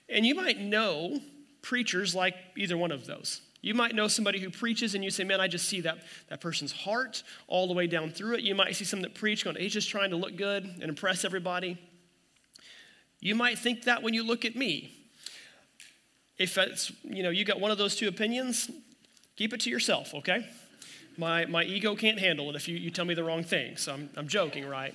And 0.08 0.24
you 0.24 0.34
might 0.34 0.58
know 0.58 1.20
preachers 1.62 2.14
like 2.14 2.34
either 2.56 2.76
one 2.76 2.90
of 2.90 3.06
those. 3.06 3.40
You 3.62 3.74
might 3.74 3.94
know 3.94 4.08
somebody 4.08 4.40
who 4.40 4.50
preaches 4.50 4.96
and 4.96 5.04
you 5.04 5.10
say, 5.10 5.22
man, 5.22 5.40
I 5.40 5.46
just 5.46 5.68
see 5.68 5.80
that, 5.82 5.98
that 6.28 6.40
person's 6.40 6.72
heart 6.72 7.22
all 7.46 7.68
the 7.68 7.74
way 7.74 7.86
down 7.86 8.10
through 8.10 8.34
it. 8.34 8.40
You 8.40 8.56
might 8.56 8.74
see 8.74 8.84
someone 8.84 9.02
that 9.02 9.14
preach 9.14 9.44
going, 9.44 9.56
he's 9.56 9.72
just 9.72 9.88
trying 9.88 10.10
to 10.10 10.16
look 10.16 10.36
good 10.36 10.64
and 10.64 10.82
impress 10.82 11.24
everybody. 11.24 11.78
You 13.20 13.36
might 13.36 13.58
think 13.58 13.84
that 13.84 14.02
when 14.02 14.14
you 14.14 14.24
look 14.24 14.44
at 14.44 14.56
me. 14.56 14.92
If 16.38 16.58
it's, 16.58 16.90
you 17.04 17.22
know, 17.22 17.30
you 17.30 17.44
got 17.44 17.60
one 17.60 17.70
of 17.70 17.78
those 17.78 17.94
two 17.94 18.08
opinions, 18.08 18.68
keep 19.36 19.54
it 19.54 19.60
to 19.60 19.70
yourself, 19.70 20.12
okay? 20.12 20.44
My, 21.16 21.44
my 21.44 21.62
ego 21.62 21.94
can't 21.94 22.18
handle 22.18 22.50
it 22.50 22.56
if 22.56 22.66
you, 22.66 22.76
you 22.76 22.90
tell 22.90 23.04
me 23.04 23.14
the 23.14 23.22
wrong 23.22 23.44
thing. 23.44 23.76
So 23.76 23.92
I'm, 23.92 24.10
I'm 24.16 24.26
joking, 24.26 24.66
right? 24.66 24.94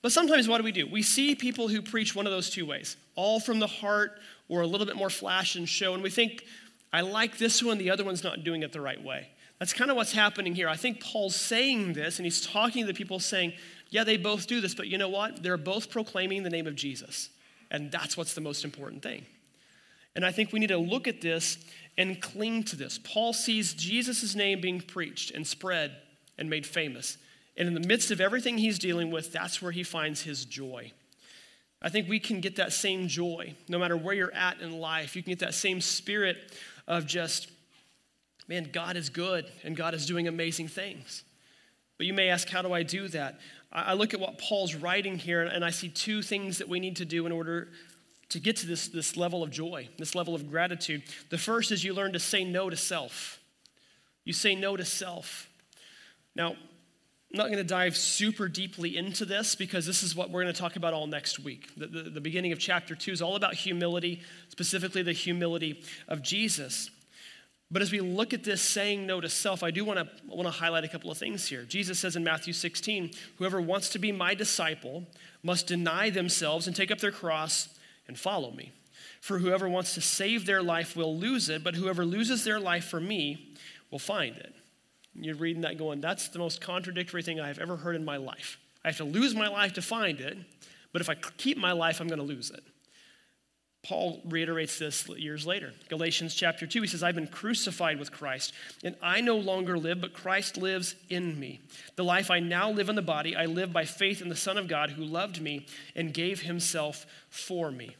But 0.00 0.12
sometimes 0.12 0.48
what 0.48 0.58
do 0.58 0.64
we 0.64 0.72
do? 0.72 0.86
We 0.86 1.02
see 1.02 1.34
people 1.34 1.68
who 1.68 1.82
preach 1.82 2.14
one 2.14 2.26
of 2.26 2.32
those 2.32 2.50
two 2.50 2.64
ways, 2.64 2.96
all 3.16 3.40
from 3.40 3.58
the 3.58 3.66
heart 3.66 4.12
or 4.48 4.60
a 4.60 4.66
little 4.66 4.86
bit 4.86 4.96
more 4.96 5.10
flash 5.10 5.56
and 5.56 5.68
show, 5.68 5.94
and 5.94 6.02
we 6.02 6.10
think, 6.10 6.44
I 6.92 7.02
like 7.02 7.36
this 7.38 7.62
one, 7.62 7.78
the 7.78 7.90
other 7.90 8.04
one's 8.04 8.24
not 8.24 8.44
doing 8.44 8.62
it 8.62 8.72
the 8.72 8.80
right 8.80 9.02
way. 9.02 9.28
That's 9.58 9.72
kind 9.72 9.90
of 9.90 9.96
what's 9.96 10.12
happening 10.12 10.54
here. 10.54 10.68
I 10.68 10.76
think 10.76 11.02
Paul's 11.02 11.34
saying 11.34 11.94
this, 11.94 12.18
and 12.18 12.26
he's 12.26 12.46
talking 12.46 12.82
to 12.82 12.86
the 12.86 12.96
people 12.96 13.18
saying, 13.18 13.52
yeah, 13.90 14.04
they 14.04 14.16
both 14.16 14.46
do 14.46 14.60
this, 14.60 14.74
but 14.74 14.86
you 14.86 14.98
know 14.98 15.08
what? 15.08 15.42
They're 15.42 15.56
both 15.56 15.90
proclaiming 15.90 16.44
the 16.44 16.50
name 16.50 16.66
of 16.66 16.76
Jesus. 16.76 17.30
And 17.70 17.90
that's 17.90 18.16
what's 18.16 18.34
the 18.34 18.40
most 18.40 18.64
important 18.64 19.02
thing. 19.02 19.26
And 20.14 20.24
I 20.24 20.30
think 20.30 20.52
we 20.52 20.60
need 20.60 20.68
to 20.68 20.78
look 20.78 21.08
at 21.08 21.20
this 21.20 21.58
and 21.96 22.20
cling 22.20 22.64
to 22.64 22.76
this. 22.76 22.98
Paul 23.02 23.32
sees 23.32 23.74
Jesus' 23.74 24.34
name 24.34 24.60
being 24.60 24.80
preached 24.80 25.32
and 25.32 25.46
spread 25.46 25.96
and 26.38 26.48
made 26.48 26.64
famous. 26.64 27.18
And 27.58 27.66
in 27.66 27.74
the 27.74 27.86
midst 27.86 28.12
of 28.12 28.20
everything 28.20 28.56
he's 28.56 28.78
dealing 28.78 29.10
with, 29.10 29.32
that's 29.32 29.60
where 29.60 29.72
he 29.72 29.82
finds 29.82 30.22
his 30.22 30.44
joy. 30.44 30.92
I 31.82 31.88
think 31.88 32.08
we 32.08 32.20
can 32.20 32.40
get 32.40 32.56
that 32.56 32.72
same 32.72 33.08
joy 33.08 33.54
no 33.68 33.78
matter 33.78 33.96
where 33.96 34.14
you're 34.14 34.34
at 34.34 34.60
in 34.60 34.78
life. 34.78 35.16
You 35.16 35.22
can 35.22 35.32
get 35.32 35.40
that 35.40 35.54
same 35.54 35.80
spirit 35.80 36.36
of 36.86 37.04
just, 37.04 37.50
man, 38.46 38.70
God 38.72 38.96
is 38.96 39.10
good 39.10 39.44
and 39.64 39.76
God 39.76 39.92
is 39.92 40.06
doing 40.06 40.28
amazing 40.28 40.68
things. 40.68 41.24
But 41.98 42.06
you 42.06 42.14
may 42.14 42.28
ask, 42.28 42.48
how 42.48 42.62
do 42.62 42.72
I 42.72 42.84
do 42.84 43.08
that? 43.08 43.40
I 43.72 43.94
look 43.94 44.14
at 44.14 44.20
what 44.20 44.38
Paul's 44.38 44.74
writing 44.74 45.18
here 45.18 45.42
and 45.42 45.64
I 45.64 45.70
see 45.70 45.88
two 45.88 46.22
things 46.22 46.58
that 46.58 46.68
we 46.68 46.78
need 46.78 46.96
to 46.96 47.04
do 47.04 47.26
in 47.26 47.32
order 47.32 47.68
to 48.28 48.38
get 48.38 48.56
to 48.58 48.66
this, 48.66 48.88
this 48.88 49.16
level 49.16 49.42
of 49.42 49.50
joy, 49.50 49.88
this 49.98 50.14
level 50.14 50.34
of 50.34 50.48
gratitude. 50.48 51.02
The 51.30 51.38
first 51.38 51.72
is 51.72 51.82
you 51.82 51.92
learn 51.92 52.12
to 52.12 52.20
say 52.20 52.44
no 52.44 52.70
to 52.70 52.76
self. 52.76 53.40
You 54.24 54.32
say 54.32 54.54
no 54.54 54.76
to 54.76 54.84
self. 54.84 55.50
Now, 56.34 56.56
I'm 57.32 57.36
not 57.36 57.46
going 57.46 57.58
to 57.58 57.64
dive 57.64 57.94
super 57.94 58.48
deeply 58.48 58.96
into 58.96 59.26
this 59.26 59.54
because 59.54 59.84
this 59.84 60.02
is 60.02 60.16
what 60.16 60.30
we're 60.30 60.42
going 60.42 60.54
to 60.54 60.58
talk 60.58 60.76
about 60.76 60.94
all 60.94 61.06
next 61.06 61.38
week. 61.38 61.68
The, 61.76 61.86
the, 61.86 62.02
the, 62.04 62.20
beginning 62.22 62.52
of 62.52 62.58
chapter 62.58 62.94
two 62.94 63.12
is 63.12 63.20
all 63.20 63.36
about 63.36 63.52
humility, 63.52 64.22
specifically 64.48 65.02
the 65.02 65.12
humility 65.12 65.82
of 66.08 66.22
Jesus. 66.22 66.90
But 67.70 67.82
as 67.82 67.92
we 67.92 68.00
look 68.00 68.32
at 68.32 68.44
this 68.44 68.62
saying 68.62 69.06
no 69.06 69.20
to 69.20 69.28
self, 69.28 69.62
I 69.62 69.70
do 69.70 69.84
want 69.84 69.98
to, 69.98 70.08
want 70.26 70.46
to 70.46 70.50
highlight 70.50 70.84
a 70.84 70.88
couple 70.88 71.10
of 71.10 71.18
things 71.18 71.46
here. 71.46 71.64
Jesus 71.64 71.98
says 71.98 72.16
in 72.16 72.24
Matthew 72.24 72.54
16, 72.54 73.10
Whoever 73.36 73.60
wants 73.60 73.90
to 73.90 73.98
be 73.98 74.10
my 74.10 74.34
disciple 74.34 75.06
must 75.42 75.66
deny 75.66 76.08
themselves 76.08 76.66
and 76.66 76.74
take 76.74 76.90
up 76.90 76.98
their 76.98 77.12
cross 77.12 77.68
and 78.06 78.18
follow 78.18 78.52
me. 78.52 78.72
For 79.20 79.38
whoever 79.38 79.68
wants 79.68 79.92
to 79.94 80.00
save 80.00 80.46
their 80.46 80.62
life 80.62 80.96
will 80.96 81.14
lose 81.18 81.50
it, 81.50 81.62
but 81.62 81.74
whoever 81.74 82.06
loses 82.06 82.44
their 82.44 82.58
life 82.58 82.86
for 82.86 83.00
me 83.00 83.54
will 83.90 83.98
find 83.98 84.36
it. 84.36 84.54
You're 85.14 85.34
reading 85.34 85.62
that 85.62 85.78
going, 85.78 86.00
that's 86.00 86.28
the 86.28 86.38
most 86.38 86.60
contradictory 86.60 87.22
thing 87.22 87.40
I 87.40 87.48
have 87.48 87.58
ever 87.58 87.76
heard 87.76 87.96
in 87.96 88.04
my 88.04 88.16
life. 88.16 88.58
I 88.84 88.88
have 88.88 88.96
to 88.98 89.04
lose 89.04 89.34
my 89.34 89.48
life 89.48 89.74
to 89.74 89.82
find 89.82 90.20
it, 90.20 90.38
but 90.92 91.02
if 91.02 91.08
I 91.08 91.14
keep 91.14 91.58
my 91.58 91.72
life, 91.72 92.00
I'm 92.00 92.08
going 92.08 92.20
to 92.20 92.24
lose 92.24 92.50
it. 92.50 92.62
Paul 93.84 94.20
reiterates 94.24 94.78
this 94.78 95.08
years 95.08 95.46
later. 95.46 95.72
Galatians 95.88 96.34
chapter 96.34 96.66
2, 96.66 96.82
he 96.82 96.88
says, 96.88 97.02
I've 97.02 97.14
been 97.14 97.28
crucified 97.28 97.98
with 97.98 98.12
Christ, 98.12 98.52
and 98.82 98.96
I 99.00 99.20
no 99.20 99.36
longer 99.36 99.78
live, 99.78 100.00
but 100.00 100.12
Christ 100.12 100.56
lives 100.56 100.94
in 101.08 101.38
me. 101.38 101.60
The 101.96 102.04
life 102.04 102.30
I 102.30 102.40
now 102.40 102.70
live 102.70 102.88
in 102.88 102.96
the 102.96 103.02
body, 103.02 103.36
I 103.36 103.46
live 103.46 103.72
by 103.72 103.84
faith 103.84 104.20
in 104.20 104.28
the 104.28 104.36
Son 104.36 104.58
of 104.58 104.68
God 104.68 104.90
who 104.90 105.04
loved 105.04 105.40
me 105.40 105.66
and 105.94 106.12
gave 106.12 106.42
himself 106.42 107.06
for 107.30 107.70
me. 107.70 107.96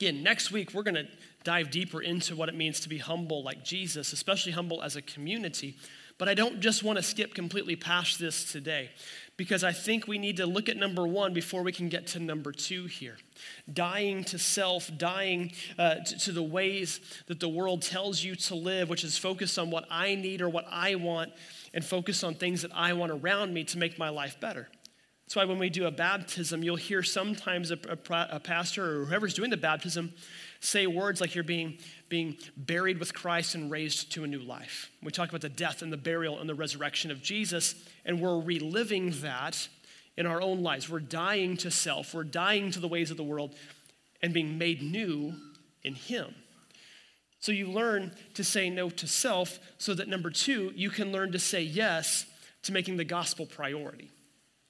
Again, 0.00 0.22
next 0.22 0.52
week, 0.52 0.72
we're 0.72 0.82
going 0.82 0.94
to 0.94 1.08
dive 1.42 1.70
deeper 1.70 2.00
into 2.00 2.36
what 2.36 2.48
it 2.48 2.54
means 2.54 2.80
to 2.80 2.88
be 2.88 2.98
humble 2.98 3.42
like 3.42 3.64
Jesus, 3.64 4.12
especially 4.12 4.52
humble 4.52 4.82
as 4.82 4.94
a 4.94 5.02
community. 5.02 5.76
But 6.18 6.28
I 6.28 6.34
don't 6.34 6.60
just 6.60 6.82
want 6.82 6.96
to 6.96 7.02
skip 7.02 7.34
completely 7.34 7.76
past 7.76 8.18
this 8.18 8.50
today 8.50 8.90
because 9.36 9.62
I 9.62 9.72
think 9.72 10.08
we 10.08 10.16
need 10.16 10.38
to 10.38 10.46
look 10.46 10.68
at 10.70 10.76
number 10.78 11.06
one 11.06 11.34
before 11.34 11.62
we 11.62 11.72
can 11.72 11.90
get 11.90 12.06
to 12.08 12.18
number 12.18 12.52
two 12.52 12.86
here. 12.86 13.18
Dying 13.70 14.24
to 14.24 14.38
self, 14.38 14.90
dying 14.96 15.52
uh, 15.78 15.96
to, 15.96 16.18
to 16.20 16.32
the 16.32 16.42
ways 16.42 17.00
that 17.26 17.38
the 17.38 17.48
world 17.48 17.82
tells 17.82 18.24
you 18.24 18.34
to 18.34 18.54
live, 18.54 18.88
which 18.88 19.04
is 19.04 19.18
focused 19.18 19.58
on 19.58 19.70
what 19.70 19.84
I 19.90 20.14
need 20.14 20.40
or 20.40 20.48
what 20.48 20.64
I 20.70 20.94
want, 20.94 21.32
and 21.74 21.84
focus 21.84 22.24
on 22.24 22.34
things 22.34 22.62
that 22.62 22.70
I 22.74 22.94
want 22.94 23.12
around 23.12 23.52
me 23.52 23.64
to 23.64 23.78
make 23.78 23.98
my 23.98 24.08
life 24.08 24.40
better. 24.40 24.68
That's 25.26 25.36
why 25.36 25.44
when 25.44 25.58
we 25.58 25.68
do 25.68 25.86
a 25.86 25.90
baptism, 25.90 26.62
you'll 26.62 26.76
hear 26.76 27.02
sometimes 27.02 27.72
a, 27.72 27.78
a, 27.88 28.28
a 28.30 28.40
pastor 28.40 29.02
or 29.02 29.04
whoever's 29.06 29.34
doing 29.34 29.50
the 29.50 29.56
baptism 29.56 30.14
say 30.60 30.86
words 30.86 31.20
like 31.20 31.34
you're 31.34 31.44
being, 31.44 31.78
being 32.08 32.36
buried 32.56 32.98
with 32.98 33.14
Christ 33.14 33.54
and 33.54 33.70
raised 33.70 34.12
to 34.12 34.24
a 34.24 34.26
new 34.26 34.40
life. 34.40 34.90
We 35.02 35.12
talk 35.12 35.28
about 35.28 35.40
the 35.40 35.48
death 35.48 35.82
and 35.82 35.92
the 35.92 35.96
burial 35.96 36.38
and 36.38 36.48
the 36.48 36.54
resurrection 36.54 37.10
of 37.10 37.22
Jesus, 37.22 37.74
and 38.04 38.20
we're 38.20 38.40
reliving 38.40 39.10
that 39.22 39.68
in 40.16 40.26
our 40.26 40.40
own 40.40 40.62
lives. 40.62 40.88
We're 40.88 41.00
dying 41.00 41.56
to 41.58 41.70
self, 41.70 42.14
we're 42.14 42.24
dying 42.24 42.70
to 42.72 42.80
the 42.80 42.88
ways 42.88 43.10
of 43.10 43.16
the 43.16 43.24
world, 43.24 43.54
and 44.22 44.32
being 44.32 44.58
made 44.58 44.82
new 44.82 45.34
in 45.82 45.94
Him. 45.94 46.34
So 47.38 47.52
you 47.52 47.68
learn 47.68 48.12
to 48.34 48.42
say 48.42 48.70
no 48.70 48.90
to 48.90 49.06
self, 49.06 49.58
so 49.78 49.94
that 49.94 50.08
number 50.08 50.30
two, 50.30 50.72
you 50.74 50.90
can 50.90 51.12
learn 51.12 51.32
to 51.32 51.38
say 51.38 51.62
yes 51.62 52.26
to 52.62 52.72
making 52.72 52.96
the 52.96 53.04
gospel 53.04 53.46
priority. 53.46 54.10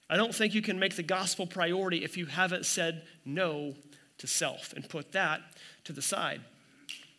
I 0.09 0.16
don't 0.16 0.35
think 0.35 0.55
you 0.55 0.62
can 0.62 0.78
make 0.78 0.95
the 0.95 1.02
gospel 1.02 1.47
priority 1.47 2.05
if 2.05 2.16
you 2.16 2.26
haven't 2.26 2.66
said 2.66 3.02
no 3.25 3.75
to 4.18 4.26
self 4.26 4.73
and 4.75 4.88
put 4.88 5.12
that 5.12 5.40
to 5.85 5.92
the 5.92 6.02
side. 6.02 6.40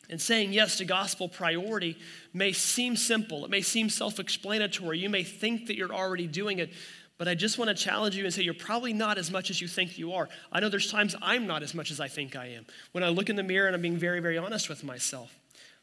And 0.10 0.22
saying 0.22 0.54
yes 0.54 0.78
to 0.78 0.86
gospel 0.86 1.28
priority 1.28 1.98
may 2.34 2.54
seem 2.54 2.96
simple, 2.96 3.44
it 3.44 3.52
may 3.52 3.62
seem 3.62 3.90
self 3.90 4.20
explanatory. 4.20 5.00
You 5.00 5.10
may 5.10 5.24
think 5.24 5.68
that 5.68 5.76
you're 5.76 5.94
already 5.94 6.28
doing 6.28 6.60
it, 6.60 6.72
but 7.18 7.28
I 7.28 7.36
just 7.36 7.58
want 7.58 7.70
to 7.70 7.76
challenge 7.76 8.16
you 8.16 8.24
and 8.24 8.34
say 8.34 8.44
you're 8.44 8.54
probably 8.54 8.94
not 8.94 9.18
as 9.18 9.32
much 9.32 9.50
as 9.50 9.60
you 9.60 9.68
think 9.68 9.98
you 9.98 10.14
are. 10.14 10.30
I 10.52 10.60
know 10.60 10.70
there's 10.70 10.92
times 10.92 11.16
I'm 11.22 11.46
not 11.46 11.64
as 11.64 11.74
much 11.74 11.92
as 11.92 12.00
I 12.00 12.08
think 12.08 12.36
I 12.36 12.48
am. 12.48 12.66
When 12.94 13.04
I 13.04 13.10
look 13.10 13.30
in 13.30 13.36
the 13.36 13.44
mirror 13.44 13.68
and 13.68 13.76
I'm 13.76 13.82
being 13.82 13.98
very, 13.98 14.20
very 14.20 14.38
honest 14.38 14.70
with 14.70 14.84
myself. 14.84 15.38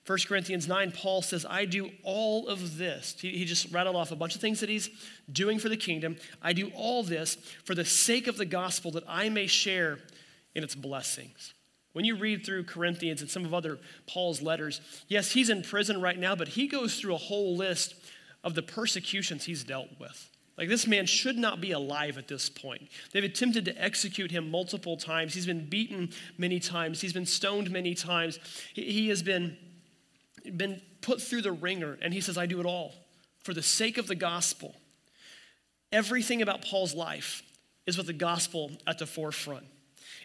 1 0.06 0.18
Corinthians 0.28 0.68
9, 0.68 0.92
Paul 0.92 1.22
says, 1.22 1.46
I 1.48 1.64
do 1.64 1.90
all 2.02 2.46
of 2.48 2.76
this. 2.76 3.16
He, 3.18 3.30
he, 3.30 3.46
just 3.46 3.72
rattled 3.72 3.96
off 3.96 4.12
a 4.12 4.16
bunch 4.16 4.34
of 4.34 4.40
things 4.42 4.60
that 4.60 4.68
he's 4.68 4.90
doing 5.32 5.58
for 5.58 5.70
the 5.70 5.78
kingdom. 5.78 6.16
I 6.42 6.52
do 6.52 6.70
all 6.76 7.02
this 7.02 7.36
for 7.64 7.74
the 7.74 7.86
sake 7.86 8.26
of 8.26 8.36
the 8.36 8.44
gospel 8.44 8.90
that 8.92 9.04
I 9.08 9.30
may 9.30 9.46
share 9.46 9.98
in 10.54 10.62
its 10.62 10.74
blessings. 10.74 11.54
When 11.92 12.04
you 12.04 12.16
read 12.16 12.44
through 12.44 12.64
Corinthians 12.64 13.20
and 13.20 13.30
some 13.30 13.44
of 13.44 13.54
other 13.54 13.78
Paul's 14.06 14.42
letters, 14.42 14.80
yes, 15.08 15.32
he's 15.32 15.48
in 15.48 15.62
prison 15.62 16.00
right 16.00 16.18
now, 16.18 16.34
but 16.34 16.48
he 16.48 16.66
goes 16.66 16.98
through 16.98 17.14
a 17.14 17.18
whole 17.18 17.56
list 17.56 17.94
of 18.42 18.54
the 18.54 18.62
persecutions 18.62 19.44
he's 19.44 19.64
dealt 19.64 19.88
with. 20.00 20.30
Like, 20.56 20.68
this 20.68 20.86
man 20.86 21.06
should 21.06 21.36
not 21.36 21.60
be 21.60 21.72
alive 21.72 22.16
at 22.16 22.28
this 22.28 22.48
point. 22.48 22.88
They've 23.12 23.24
attempted 23.24 23.64
to 23.64 23.82
execute 23.82 24.30
him 24.30 24.50
multiple 24.50 24.96
times. 24.96 25.34
He's 25.34 25.46
been 25.46 25.68
beaten 25.68 26.10
many 26.38 26.60
times. 26.60 27.00
He's 27.00 27.12
been 27.12 27.26
stoned 27.26 27.70
many 27.70 27.94
times. 27.94 28.38
He 28.72 29.08
has 29.08 29.22
been, 29.22 29.56
been 30.56 30.80
put 31.00 31.20
through 31.20 31.42
the 31.42 31.52
ringer, 31.52 31.98
and 32.02 32.14
he 32.14 32.20
says, 32.20 32.38
I 32.38 32.46
do 32.46 32.60
it 32.60 32.66
all 32.66 32.94
for 33.42 33.52
the 33.52 33.62
sake 33.62 33.98
of 33.98 34.06
the 34.06 34.14
gospel. 34.14 34.76
Everything 35.90 36.40
about 36.40 36.64
Paul's 36.64 36.94
life 36.94 37.42
is 37.86 37.96
with 37.96 38.06
the 38.06 38.12
gospel 38.12 38.72
at 38.86 38.98
the 38.98 39.06
forefront. 39.06 39.66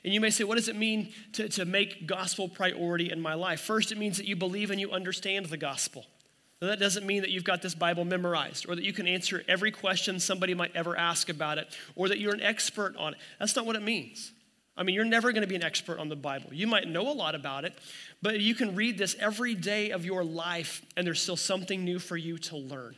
And 0.03 0.13
you 0.13 0.21
may 0.21 0.29
say, 0.29 0.43
what 0.43 0.55
does 0.55 0.69
it 0.69 0.75
mean 0.75 1.13
to, 1.33 1.49
to 1.49 1.65
make 1.65 2.07
gospel 2.07 2.47
priority 2.47 3.11
in 3.11 3.21
my 3.21 3.33
life? 3.33 3.61
First, 3.61 3.91
it 3.91 3.97
means 3.97 4.17
that 4.17 4.25
you 4.25 4.35
believe 4.35 4.71
and 4.71 4.79
you 4.79 4.91
understand 4.91 5.47
the 5.47 5.57
gospel. 5.57 6.05
Now, 6.61 6.67
that 6.67 6.79
doesn't 6.79 7.05
mean 7.05 7.21
that 7.21 7.31
you've 7.31 7.45
got 7.45 7.61
this 7.61 7.73
Bible 7.73 8.03
memorized 8.03 8.67
or 8.67 8.75
that 8.75 8.83
you 8.83 8.91
can 8.91 9.07
answer 9.07 9.43
every 9.47 9.71
question 9.71 10.19
somebody 10.19 10.53
might 10.53 10.75
ever 10.75 10.97
ask 10.97 11.29
about 11.29 11.57
it 11.57 11.67
or 11.95 12.09
that 12.09 12.19
you're 12.19 12.33
an 12.33 12.41
expert 12.41 12.95
on 12.97 13.13
it. 13.13 13.19
That's 13.39 13.55
not 13.55 13.65
what 13.65 13.75
it 13.75 13.81
means. 13.81 14.33
I 14.75 14.83
mean, 14.83 14.95
you're 14.95 15.05
never 15.05 15.31
going 15.31 15.41
to 15.41 15.47
be 15.47 15.55
an 15.55 15.63
expert 15.63 15.99
on 15.99 16.07
the 16.07 16.15
Bible. 16.15 16.53
You 16.53 16.67
might 16.67 16.87
know 16.87 17.09
a 17.09 17.13
lot 17.13 17.35
about 17.35 17.65
it, 17.65 17.77
but 18.21 18.39
you 18.39 18.55
can 18.55 18.75
read 18.75 18.97
this 18.97 19.15
every 19.19 19.53
day 19.53 19.91
of 19.91 20.05
your 20.05 20.23
life 20.23 20.85
and 20.95 21.05
there's 21.05 21.21
still 21.21 21.37
something 21.37 21.83
new 21.83 21.99
for 21.99 22.15
you 22.15 22.37
to 22.37 22.57
learn. 22.57 22.95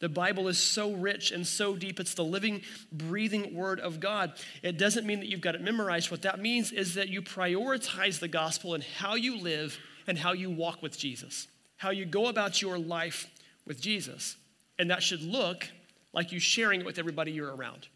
The 0.00 0.08
Bible 0.08 0.46
is 0.46 0.58
so 0.58 0.92
rich 0.92 1.32
and 1.32 1.46
so 1.46 1.74
deep. 1.74 1.98
It's 1.98 2.14
the 2.14 2.24
living, 2.24 2.62
breathing 2.92 3.54
word 3.54 3.80
of 3.80 3.98
God. 3.98 4.32
It 4.62 4.78
doesn't 4.78 5.06
mean 5.06 5.20
that 5.20 5.28
you've 5.28 5.40
got 5.40 5.56
it 5.56 5.60
memorized. 5.60 6.10
What 6.10 6.22
that 6.22 6.38
means 6.38 6.70
is 6.70 6.94
that 6.94 7.08
you 7.08 7.20
prioritize 7.20 8.20
the 8.20 8.28
gospel 8.28 8.74
in 8.74 8.80
how 8.80 9.16
you 9.16 9.40
live 9.40 9.76
and 10.06 10.16
how 10.16 10.32
you 10.32 10.50
walk 10.50 10.82
with 10.82 10.96
Jesus, 10.96 11.48
how 11.76 11.90
you 11.90 12.04
go 12.04 12.28
about 12.28 12.62
your 12.62 12.78
life 12.78 13.26
with 13.66 13.80
Jesus. 13.80 14.36
And 14.78 14.90
that 14.90 15.02
should 15.02 15.22
look 15.22 15.68
like 16.12 16.30
you 16.30 16.38
sharing 16.38 16.80
it 16.80 16.86
with 16.86 16.98
everybody 16.98 17.32
you're 17.32 17.54
around. 17.54 17.88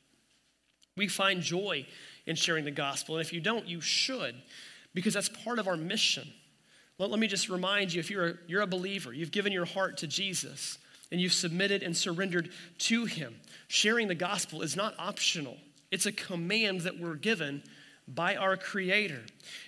We 0.97 1.07
find 1.09 1.41
joy 1.41 1.87
in 2.27 2.35
sharing 2.37 2.65
the 2.65 2.71
gospel. 2.73 3.17
And 3.17 3.25
if 3.25 3.33
you 3.33 3.41
don't, 3.41 3.67
you 3.67 3.81
should, 3.81 4.35
because 4.93 5.15
that's 5.15 5.29
part 5.29 5.59
of 5.61 5.69
our 5.69 5.77
mission. 5.77 6.29
Let, 6.99 7.11
let 7.11 7.21
me 7.21 7.29
just 7.29 7.49
remind 7.49 7.93
you 7.93 8.01
if 8.01 8.11
you're 8.11 8.27
a, 8.27 8.35
you're 8.49 8.63
a 8.63 8.67
believer, 8.67 9.13
you've 9.13 9.31
given 9.31 9.53
your 9.53 9.65
heart 9.65 9.99
to 9.99 10.07
Jesus 10.07 10.79
and 11.13 11.21
you've 11.21 11.35
submitted 11.35 11.83
and 11.83 11.97
surrendered 11.97 12.51
to 12.79 13.05
Him. 13.05 13.37
Sharing 13.69 14.09
the 14.09 14.15
gospel 14.15 14.63
is 14.63 14.75
not 14.75 14.95
optional, 14.99 15.59
it's 15.93 16.07
a 16.07 16.13
command 16.13 16.81
that 16.81 16.99
we're 16.99 17.15
given 17.15 17.63
by 18.09 18.35
our 18.35 18.57
Creator. 18.57 19.21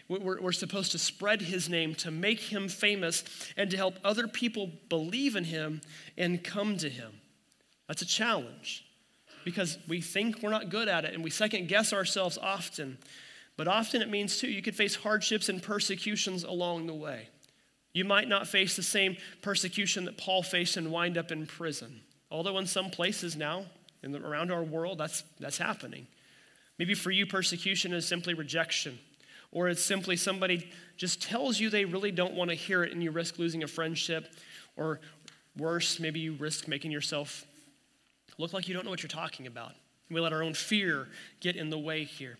We're, 0.08 0.40
we're, 0.40 0.52
supposed 0.52 0.92
to 0.92 0.98
spread 0.98 1.42
His 1.42 1.68
name, 1.68 1.94
to 1.96 2.10
make 2.10 2.40
Him 2.40 2.68
famous, 2.68 3.22
and 3.56 3.70
to 3.70 3.76
help 3.76 3.96
other 4.02 4.26
people 4.26 4.72
believe 4.88 5.36
in 5.36 5.44
Him 5.44 5.82
and 6.18 6.42
come 6.42 6.76
to 6.78 6.88
Him. 6.88 7.12
That's 7.86 8.02
a 8.02 8.06
challenge 8.06 8.84
because 9.44 9.78
we 9.86 10.00
think 10.00 10.42
we're 10.42 10.50
not 10.50 10.70
good 10.70 10.88
at 10.88 11.04
it 11.04 11.12
and 11.12 11.22
we 11.22 11.30
second 11.30 11.68
guess 11.68 11.92
ourselves 11.92 12.38
often. 12.40 12.96
But 13.56 13.68
often 13.68 14.00
it 14.02 14.10
means, 14.10 14.38
too, 14.38 14.48
you 14.48 14.62
could 14.62 14.74
face 14.74 14.96
hardships 14.96 15.48
and 15.48 15.62
persecutions 15.62 16.42
along 16.42 16.86
the 16.86 16.94
way. 16.94 17.28
You 17.94 18.04
might 18.04 18.28
not 18.28 18.48
face 18.48 18.76
the 18.76 18.82
same 18.82 19.16
persecution 19.40 20.04
that 20.04 20.18
Paul 20.18 20.42
faced 20.42 20.76
and 20.76 20.90
wind 20.90 21.16
up 21.16 21.32
in 21.32 21.46
prison. 21.46 22.00
Although, 22.30 22.58
in 22.58 22.66
some 22.66 22.90
places 22.90 23.36
now, 23.36 23.64
in 24.02 24.12
the, 24.12 24.18
around 24.18 24.50
our 24.50 24.64
world, 24.64 24.98
that's, 24.98 25.22
that's 25.38 25.56
happening. 25.56 26.06
Maybe 26.78 26.94
for 26.94 27.12
you, 27.12 27.24
persecution 27.24 27.92
is 27.92 28.06
simply 28.06 28.34
rejection, 28.34 28.98
or 29.52 29.68
it's 29.68 29.80
simply 29.80 30.16
somebody 30.16 30.68
just 30.96 31.22
tells 31.22 31.60
you 31.60 31.70
they 31.70 31.84
really 31.84 32.10
don't 32.10 32.34
want 32.34 32.50
to 32.50 32.56
hear 32.56 32.82
it 32.82 32.92
and 32.92 33.02
you 33.02 33.12
risk 33.12 33.38
losing 33.38 33.62
a 33.62 33.68
friendship, 33.68 34.34
or 34.76 35.00
worse, 35.56 36.00
maybe 36.00 36.18
you 36.18 36.32
risk 36.32 36.66
making 36.66 36.90
yourself 36.90 37.46
look 38.38 38.52
like 38.52 38.66
you 38.66 38.74
don't 38.74 38.84
know 38.84 38.90
what 38.90 39.04
you're 39.04 39.08
talking 39.08 39.46
about. 39.46 39.72
We 40.10 40.20
let 40.20 40.32
our 40.32 40.42
own 40.42 40.54
fear 40.54 41.06
get 41.40 41.54
in 41.54 41.70
the 41.70 41.78
way 41.78 42.02
here. 42.02 42.38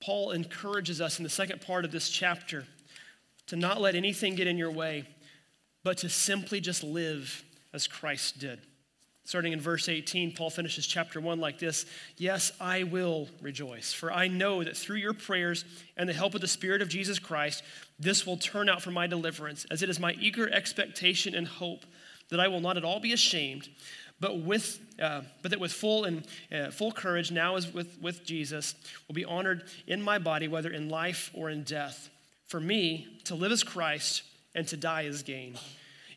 Paul 0.00 0.30
encourages 0.30 1.02
us 1.02 1.18
in 1.18 1.24
the 1.24 1.30
second 1.30 1.60
part 1.60 1.84
of 1.84 1.92
this 1.92 2.08
chapter 2.08 2.64
to 3.46 3.56
not 3.56 3.80
let 3.80 3.94
anything 3.94 4.34
get 4.34 4.46
in 4.46 4.58
your 4.58 4.70
way, 4.70 5.04
but 5.84 5.98
to 5.98 6.08
simply 6.08 6.60
just 6.60 6.82
live 6.82 7.44
as 7.72 7.86
Christ 7.86 8.38
did. 8.38 8.60
Starting 9.26 9.52
in 9.52 9.60
verse 9.60 9.88
18, 9.88 10.34
Paul 10.34 10.50
finishes 10.50 10.86
chapter 10.86 11.20
1 11.20 11.40
like 11.40 11.58
this 11.58 11.84
Yes, 12.16 12.52
I 12.60 12.84
will 12.84 13.28
rejoice, 13.42 13.92
for 13.92 14.12
I 14.12 14.28
know 14.28 14.62
that 14.62 14.76
through 14.76 14.98
your 14.98 15.14
prayers 15.14 15.64
and 15.96 16.08
the 16.08 16.12
help 16.12 16.36
of 16.36 16.40
the 16.40 16.48
Spirit 16.48 16.80
of 16.80 16.88
Jesus 16.88 17.18
Christ, 17.18 17.64
this 17.98 18.24
will 18.24 18.36
turn 18.36 18.68
out 18.68 18.82
for 18.82 18.92
my 18.92 19.08
deliverance, 19.08 19.66
as 19.68 19.82
it 19.82 19.90
is 19.90 19.98
my 19.98 20.12
eager 20.20 20.48
expectation 20.48 21.34
and 21.34 21.48
hope 21.48 21.84
that 22.28 22.38
I 22.38 22.46
will 22.46 22.60
not 22.60 22.76
at 22.76 22.84
all 22.84 23.00
be 23.00 23.12
ashamed, 23.12 23.68
but, 24.20 24.38
with, 24.38 24.78
uh, 25.02 25.22
but 25.42 25.50
that 25.50 25.60
with 25.60 25.72
full, 25.72 26.04
and, 26.04 26.24
uh, 26.52 26.70
full 26.70 26.92
courage, 26.92 27.32
now 27.32 27.56
as 27.56 27.72
with, 27.72 28.00
with 28.00 28.24
Jesus, 28.24 28.76
will 29.08 29.14
be 29.14 29.24
honored 29.24 29.64
in 29.88 30.00
my 30.00 30.18
body, 30.18 30.46
whether 30.46 30.70
in 30.70 30.88
life 30.88 31.32
or 31.34 31.50
in 31.50 31.64
death. 31.64 32.10
For 32.46 32.60
me, 32.60 33.20
to 33.24 33.34
live 33.34 33.52
is 33.52 33.62
Christ, 33.62 34.22
and 34.54 34.66
to 34.68 34.76
die 34.76 35.02
is 35.02 35.22
gain. 35.22 35.56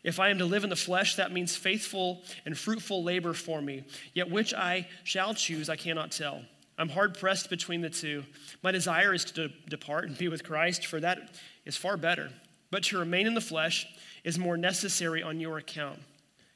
If 0.02 0.18
I 0.18 0.30
am 0.30 0.38
to 0.38 0.46
live 0.46 0.64
in 0.64 0.70
the 0.70 0.76
flesh, 0.76 1.16
that 1.16 1.32
means 1.32 1.56
faithful 1.56 2.22
and 2.46 2.56
fruitful 2.56 3.04
labor 3.04 3.34
for 3.34 3.60
me. 3.60 3.84
Yet 4.14 4.30
which 4.30 4.54
I 4.54 4.88
shall 5.04 5.34
choose, 5.34 5.68
I 5.68 5.76
cannot 5.76 6.10
tell. 6.10 6.42
I'm 6.78 6.88
hard 6.88 7.18
pressed 7.18 7.50
between 7.50 7.82
the 7.82 7.90
two. 7.90 8.24
My 8.62 8.70
desire 8.70 9.12
is 9.12 9.26
to 9.26 9.48
de- 9.48 9.54
depart 9.68 10.08
and 10.08 10.16
be 10.16 10.28
with 10.28 10.44
Christ, 10.44 10.86
for 10.86 10.98
that 11.00 11.38
is 11.66 11.76
far 11.76 11.98
better. 11.98 12.30
But 12.70 12.84
to 12.84 12.98
remain 12.98 13.26
in 13.26 13.34
the 13.34 13.40
flesh 13.42 13.86
is 14.24 14.38
more 14.38 14.56
necessary 14.56 15.22
on 15.22 15.40
your 15.40 15.58
account. 15.58 15.98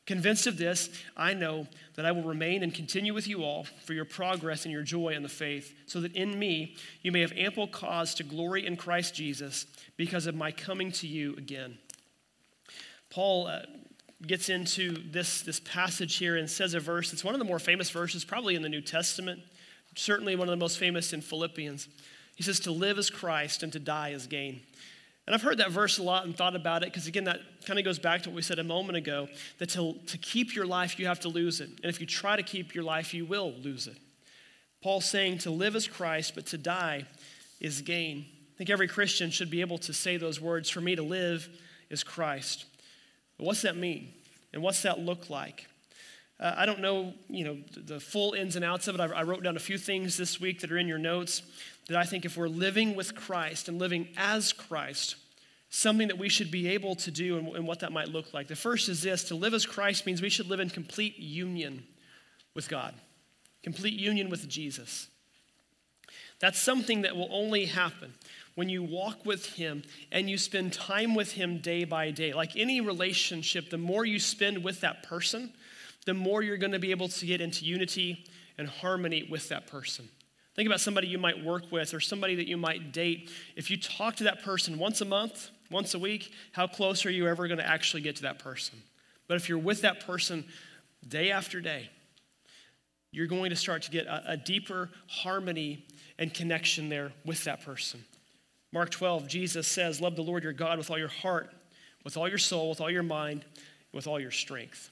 Convinced 0.07 0.47
of 0.47 0.59
this, 0.59 0.91
I 1.17 1.33
know 1.33 1.67
that 1.95 2.05
I 2.05 2.13
will 2.13 2.25
remain 2.25 2.63
and 2.63 2.75
continue 2.75 3.15
with 3.15 3.27
you 3.27 3.43
all 3.43 3.65
for 3.85 3.95
your 3.95 4.05
progress 4.05 4.65
and 4.65 4.73
your 4.73 4.83
joy 4.83 5.11
in 5.11 5.23
the 5.23 5.31
faith, 5.31 5.75
so 5.87 6.01
that 6.03 6.15
in 6.15 6.39
me 6.39 6.77
you 7.01 7.11
may 7.11 7.21
have 7.21 7.33
ample 7.33 7.67
cause 7.67 8.15
to 8.17 8.23
glory 8.23 8.67
in 8.67 8.77
Christ 8.77 9.15
Jesus 9.15 9.67
because 9.97 10.27
of 10.27 10.35
my 10.35 10.53
coming 10.53 10.93
to 10.93 11.07
you 11.07 11.35
again. 11.37 11.79
Paul 13.09 13.47
uh, 13.47 13.61
gets 14.27 14.51
into 14.51 14.99
this, 15.11 15.41
this 15.41 15.61
passage 15.61 16.17
here 16.17 16.37
and 16.37 16.51
says 16.51 16.75
a 16.75 16.81
verse. 16.81 17.13
It's 17.13 17.25
one 17.25 17.35
of 17.35 17.39
the 17.39 17.45
more 17.47 17.59
famous 17.59 17.91
verses, 17.91 18.25
probably 18.25 18.57
in 18.57 18.63
the 18.63 18.69
New 18.69 18.83
Testament, 18.83 19.41
certainly 19.95 20.37
one 20.37 20.49
of 20.49 20.53
the 20.53 20.63
most 20.63 20.79
famous 20.79 21.15
in 21.15 21.23
Philippians. 21.23 21.89
He 22.35 22.43
says, 22.43 22.61
To 22.61 22.73
live 22.73 22.99
is 22.99 23.09
Christ 23.09 23.63
and 23.63 23.73
to 23.73 23.79
die 23.79 24.11
is 24.11 24.27
gain. 24.27 24.61
And 25.27 25.35
I've 25.35 25.43
heard 25.43 25.59
that 25.59 25.71
verse 25.71 25.99
a 25.99 26.03
lot 26.03 26.27
and 26.27 26.37
thought 26.37 26.55
about 26.55 26.83
it 26.83 26.91
because, 26.91 27.07
again, 27.07 27.25
that 27.25 27.41
kind 27.65 27.79
of 27.79 27.85
goes 27.85 27.99
back 27.99 28.23
to 28.23 28.29
what 28.29 28.37
we 28.37 28.43
said 28.43 28.59
a 28.59 28.65
moment 28.65 28.99
ago 28.99 29.29
that 29.59 29.71
to, 29.71 29.95
to 30.07 30.19
keep 30.19 30.55
your 30.55 30.67
life, 30.67 30.99
you 30.99 31.07
have 31.07 31.21
to 31.21 31.29
lose 31.29 31.61
it. 31.61 31.71
And 31.83 31.87
if 31.87 32.01
you 32.01 32.07
try 32.07 32.37
to 32.37 32.43
keep 32.43 32.75
your 32.75 32.85
life, 32.85 33.15
you 33.15 33.25
will 33.25 33.53
lose 33.63 33.87
it. 33.87 33.97
Paul's 34.83 35.07
saying 35.07 35.39
to 35.39 35.51
live 35.51 35.77
is 35.77 35.89
Christ, 35.89 36.35
but 36.35 36.45
to 36.47 36.59
die 36.59 37.07
is 37.59 37.81
gain. 37.81 38.27
I 38.55 38.59
think 38.59 38.69
every 38.69 38.87
Christian 38.87 39.31
should 39.31 39.51
be 39.51 39.63
able 39.63 39.79
to 39.79 39.95
say 39.95 40.19
those 40.19 40.41
words 40.43 40.69
for 40.69 40.83
me 40.83 40.95
to 40.95 41.03
live 41.03 41.49
is 41.89 42.05
Christ. 42.05 42.67
But 43.39 43.47
what's 43.47 43.63
that 43.63 43.77
mean? 43.77 44.13
And 44.53 44.63
what's 44.63 44.83
that 44.83 44.99
look 44.99 45.31
like? 45.31 45.67
Uh, 46.41 46.55
I 46.57 46.67
don't 46.67 46.81
know, 46.81 47.15
you 47.29 47.45
know, 47.45 47.59
the 47.77 48.01
full 48.01 48.33
ins 48.33 48.57
and 48.57 48.65
outs 48.65 48.89
of 48.89 48.97
it. 48.97 49.01
I, 49.01 49.07
I 49.07 49.23
wrote 49.23 49.43
down 49.43 49.57
a 49.57 49.61
few 49.61 49.79
things 49.79 50.17
this 50.17 50.41
week 50.41 50.61
that 50.61 50.73
are 50.73 50.79
in 50.79 50.89
your 50.89 50.99
notes 50.99 51.43
that 51.89 51.97
I 51.97 52.05
think 52.05 52.25
if 52.25 52.37
we're 52.37 52.49
living 52.49 52.97
with 52.97 53.15
Christ 53.15 53.69
and 53.69 53.79
living 53.79 54.09
as 54.17 54.53
Christ, 54.53 55.17
something 55.69 56.09
that 56.09 56.19
we 56.19 56.29
should 56.29 56.51
be 56.51 56.69
able 56.69 56.95
to 56.97 57.11
do 57.11 57.37
and, 57.37 57.49
and 57.49 57.67
what 57.67 57.81
that 57.81 57.93
might 57.93 58.09
look 58.09 58.33
like. 58.33 58.49
The 58.49 58.57
first 58.57 58.89
is 58.89 59.03
this 59.03 59.25
to 59.25 59.35
live 59.35 59.55
as 59.55 59.67
Christ 59.67 60.07
means 60.07 60.23
we 60.23 60.29
should 60.29 60.49
live 60.49 60.61
in 60.61 60.71
complete 60.71 61.19
union 61.19 61.85
with 62.55 62.69
God, 62.69 62.95
complete 63.63 63.95
union 63.99 64.31
with 64.31 64.49
Jesus. 64.49 65.09
That's 66.41 66.61
something 66.61 67.03
that 67.03 67.17
will 67.17 67.29
only 67.31 67.67
happen 67.67 68.15
when 68.55 68.69
you 68.69 68.83
walk 68.83 69.25
with 69.25 69.47
Him 69.55 69.83
and 70.13 70.29
you 70.29 70.39
spend 70.39 70.73
time 70.73 71.15
with 71.15 71.33
Him 71.33 71.59
day 71.59 71.85
by 71.85 72.11
day. 72.11 72.33
Like 72.33 72.57
any 72.57 72.81
relationship, 72.81 73.71
the 73.71 73.79
more 73.79 74.05
you 74.05 74.19
spend 74.19 74.63
with 74.63 74.81
that 74.81 75.03
person, 75.03 75.53
the 76.05 76.15
more 76.15 76.43
you're 76.43 76.57
going 76.57 76.73
to 76.73 76.79
be 76.79 76.91
able 76.91 77.09
to 77.09 77.27
get 77.27 77.41
into 77.41 77.65
unity 77.65 78.25
and 78.59 78.69
harmony 78.69 79.27
with 79.31 79.49
that 79.49 79.67
person. 79.67 80.09
Think 80.55 80.69
about 80.69 80.81
somebody 80.81 81.09
you 81.09 81.19
might 81.19 81.43
work 81.45 81.73
with 81.73 81.95
or 81.95 82.01
somebody 82.01 82.37
that 82.37 82.47
you 82.47 82.57
might 82.57 82.93
date. 82.93 83.31
If 83.57 83.71
you 83.71 83.77
talk 83.77 84.17
to 84.17 84.25
that 84.25 84.43
person 84.43 84.79
once 84.79 85.01
a 85.01 85.05
month, 85.05 85.51
once 85.71 85.95
a 85.95 85.99
week, 85.99 86.33
how 86.53 86.67
close 86.67 87.05
are 87.05 87.11
you 87.11 87.27
ever 87.27 87.49
going 87.49 87.59
to 87.59 87.67
actually 87.67 88.03
get 88.03 88.17
to 88.17 88.23
that 88.23 88.39
person? 88.39 88.81
But 89.27 89.37
if 89.37 89.49
you're 89.49 89.59
with 89.59 89.81
that 89.81 90.07
person 90.07 90.45
day 91.07 91.33
after 91.33 91.61
day, 91.61 91.91
you're 93.11 93.27
going 93.27 93.51
to 93.51 93.57
start 93.57 93.83
to 93.83 93.91
get 93.91 94.07
a, 94.07 94.33
a 94.33 94.37
deeper 94.37 94.91
harmony 95.09 95.87
and 96.19 96.33
connection 96.33 96.89
there 96.89 97.13
with 97.25 97.43
that 97.45 97.65
person. 97.65 98.05
Mark 98.73 98.91
12, 98.91 99.29
Jesus 99.29 99.67
says, 99.67 100.01
Love 100.01 100.17
the 100.17 100.23
Lord 100.23 100.45
your 100.45 100.53
God 100.53 100.79
with 100.79 100.91
all 100.91 100.99
your 100.99 101.09
heart, 101.09 101.51
with 102.05 102.17
all 102.17 102.29
your 102.29 102.39
soul, 102.39 102.71
with 102.71 102.81
all 102.81 102.91
your 102.91 103.03
mind, 103.03 103.45
with 103.93 104.07
all 104.07 104.21
your 104.21 104.33
strength. 104.33 104.91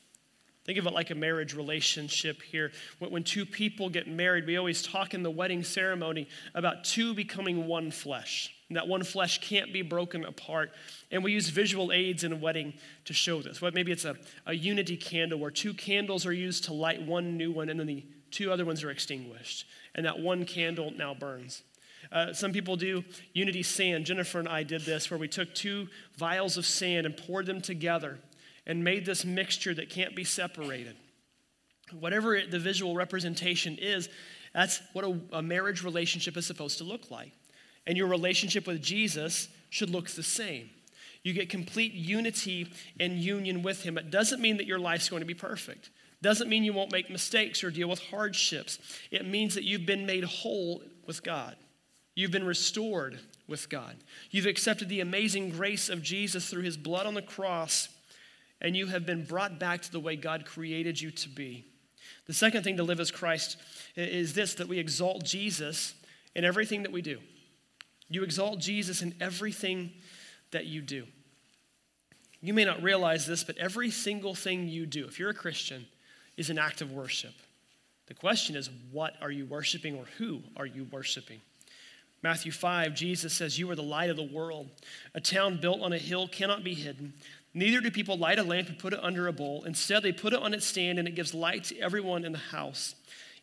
Think 0.64 0.78
of 0.78 0.86
it 0.86 0.92
like 0.92 1.10
a 1.10 1.14
marriage 1.16 1.54
relationship 1.54 2.40
here. 2.40 2.70
When 3.00 3.24
two 3.24 3.44
people 3.44 3.88
get 3.88 4.06
married, 4.06 4.46
we 4.46 4.56
always 4.56 4.80
talk 4.82 5.12
in 5.12 5.24
the 5.24 5.30
wedding 5.30 5.64
ceremony 5.64 6.28
about 6.54 6.84
two 6.84 7.14
becoming 7.14 7.66
one 7.66 7.90
flesh. 7.90 8.54
And 8.68 8.76
that 8.76 8.86
one 8.86 9.02
flesh 9.02 9.40
can't 9.40 9.72
be 9.72 9.82
broken 9.82 10.24
apart. 10.24 10.70
And 11.10 11.24
we 11.24 11.32
use 11.32 11.48
visual 11.48 11.90
aids 11.92 12.22
in 12.22 12.32
a 12.32 12.36
wedding 12.36 12.74
to 13.06 13.12
show 13.12 13.42
this. 13.42 13.60
Well, 13.60 13.72
maybe 13.74 13.90
it's 13.90 14.04
a, 14.04 14.16
a 14.46 14.54
unity 14.54 14.96
candle 14.96 15.40
where 15.40 15.50
two 15.50 15.74
candles 15.74 16.24
are 16.26 16.32
used 16.32 16.64
to 16.64 16.72
light 16.72 17.02
one 17.02 17.36
new 17.36 17.50
one, 17.50 17.68
and 17.68 17.80
then 17.80 17.88
the 17.88 18.06
two 18.30 18.52
other 18.52 18.64
ones 18.64 18.84
are 18.84 18.90
extinguished. 18.90 19.66
And 19.96 20.06
that 20.06 20.20
one 20.20 20.44
candle 20.44 20.92
now 20.96 21.12
burns. 21.12 21.64
Uh, 22.10 22.32
some 22.32 22.52
people 22.52 22.76
do 22.76 23.04
unity 23.32 23.62
sand. 23.64 24.06
Jennifer 24.06 24.38
and 24.38 24.48
I 24.48 24.62
did 24.62 24.82
this 24.82 25.10
where 25.10 25.18
we 25.18 25.28
took 25.28 25.54
two 25.54 25.88
vials 26.16 26.56
of 26.56 26.64
sand 26.64 27.04
and 27.04 27.16
poured 27.16 27.46
them 27.46 27.60
together 27.60 28.18
and 28.66 28.84
made 28.84 29.04
this 29.04 29.24
mixture 29.24 29.74
that 29.74 29.90
can't 29.90 30.14
be 30.14 30.24
separated. 30.24 30.96
Whatever 31.98 32.34
it, 32.36 32.50
the 32.50 32.58
visual 32.58 32.94
representation 32.94 33.76
is, 33.80 34.08
that's 34.54 34.80
what 34.92 35.04
a, 35.04 35.18
a 35.32 35.42
marriage 35.42 35.82
relationship 35.82 36.36
is 36.36 36.46
supposed 36.46 36.78
to 36.78 36.84
look 36.84 37.10
like. 37.10 37.32
And 37.86 37.96
your 37.96 38.06
relationship 38.06 38.66
with 38.66 38.82
Jesus 38.82 39.48
should 39.70 39.90
look 39.90 40.08
the 40.08 40.22
same. 40.22 40.70
You 41.22 41.32
get 41.32 41.48
complete 41.48 41.92
unity 41.92 42.72
and 42.98 43.14
union 43.14 43.62
with 43.62 43.82
Him. 43.82 43.98
It 43.98 44.10
doesn't 44.10 44.40
mean 44.40 44.56
that 44.56 44.66
your 44.66 44.78
life's 44.78 45.08
going 45.08 45.20
to 45.22 45.26
be 45.26 45.34
perfect. 45.34 45.90
Doesn't 46.20 46.48
mean 46.48 46.62
you 46.62 46.72
won't 46.72 46.92
make 46.92 47.10
mistakes 47.10 47.64
or 47.64 47.70
deal 47.70 47.88
with 47.88 48.00
hardships. 48.00 48.78
It 49.10 49.26
means 49.26 49.54
that 49.54 49.64
you've 49.64 49.86
been 49.86 50.06
made 50.06 50.24
whole 50.24 50.82
with 51.06 51.22
God. 51.22 51.56
You've 52.14 52.30
been 52.30 52.46
restored 52.46 53.18
with 53.48 53.68
God. 53.68 53.96
You've 54.30 54.46
accepted 54.46 54.88
the 54.88 55.00
amazing 55.00 55.50
grace 55.50 55.88
of 55.88 56.02
Jesus 56.02 56.48
through 56.48 56.62
His 56.62 56.76
blood 56.76 57.06
on 57.06 57.14
the 57.14 57.22
cross 57.22 57.88
and 58.62 58.76
you 58.76 58.86
have 58.86 59.04
been 59.04 59.24
brought 59.24 59.58
back 59.58 59.82
to 59.82 59.92
the 59.92 60.00
way 60.00 60.16
God 60.16 60.46
created 60.46 60.98
you 60.98 61.10
to 61.10 61.28
be. 61.28 61.66
The 62.26 62.32
second 62.32 62.62
thing 62.62 62.78
to 62.78 62.82
live 62.82 63.00
as 63.00 63.10
Christ 63.10 63.58
is 63.96 64.32
this 64.32 64.54
that 64.54 64.68
we 64.68 64.78
exalt 64.78 65.24
Jesus 65.24 65.94
in 66.34 66.44
everything 66.44 66.82
that 66.84 66.92
we 66.92 67.02
do. 67.02 67.18
You 68.08 68.22
exalt 68.22 68.60
Jesus 68.60 69.02
in 69.02 69.14
everything 69.20 69.90
that 70.52 70.66
you 70.66 70.80
do. 70.80 71.06
You 72.40 72.54
may 72.54 72.64
not 72.64 72.82
realize 72.82 73.26
this, 73.26 73.44
but 73.44 73.58
every 73.58 73.90
single 73.90 74.34
thing 74.34 74.68
you 74.68 74.86
do, 74.86 75.06
if 75.06 75.18
you're 75.18 75.30
a 75.30 75.34
Christian, 75.34 75.86
is 76.36 76.50
an 76.50 76.58
act 76.58 76.80
of 76.80 76.92
worship. 76.92 77.34
The 78.06 78.14
question 78.14 78.56
is, 78.56 78.70
what 78.90 79.14
are 79.20 79.30
you 79.30 79.46
worshiping 79.46 79.96
or 79.96 80.04
who 80.18 80.42
are 80.56 80.66
you 80.66 80.86
worshiping? 80.90 81.40
Matthew 82.22 82.52
5, 82.52 82.94
Jesus 82.94 83.32
says, 83.32 83.58
You 83.58 83.70
are 83.70 83.74
the 83.74 83.82
light 83.82 84.10
of 84.10 84.16
the 84.16 84.22
world. 84.22 84.68
A 85.14 85.20
town 85.20 85.58
built 85.60 85.80
on 85.80 85.92
a 85.92 85.98
hill 85.98 86.28
cannot 86.28 86.62
be 86.62 86.74
hidden. 86.74 87.14
Neither 87.54 87.80
do 87.80 87.90
people 87.90 88.16
light 88.16 88.38
a 88.38 88.42
lamp 88.42 88.68
and 88.68 88.78
put 88.78 88.94
it 88.94 89.00
under 89.02 89.28
a 89.28 89.32
bowl. 89.32 89.64
Instead, 89.64 90.02
they 90.02 90.12
put 90.12 90.32
it 90.32 90.40
on 90.40 90.54
its 90.54 90.64
stand 90.64 90.98
and 90.98 91.06
it 91.06 91.14
gives 91.14 91.34
light 91.34 91.64
to 91.64 91.78
everyone 91.78 92.24
in 92.24 92.32
the 92.32 92.38
house. 92.38 92.94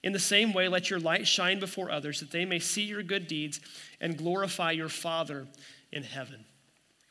In 0.01 0.13
the 0.13 0.19
same 0.19 0.53
way, 0.53 0.67
let 0.67 0.89
your 0.89 0.99
light 0.99 1.27
shine 1.27 1.59
before 1.59 1.91
others 1.91 2.19
that 2.19 2.31
they 2.31 2.45
may 2.45 2.59
see 2.59 2.83
your 2.83 3.03
good 3.03 3.27
deeds 3.27 3.59
and 3.99 4.17
glorify 4.17 4.71
your 4.71 4.89
Father 4.89 5.47
in 5.91 6.03
heaven. 6.03 6.45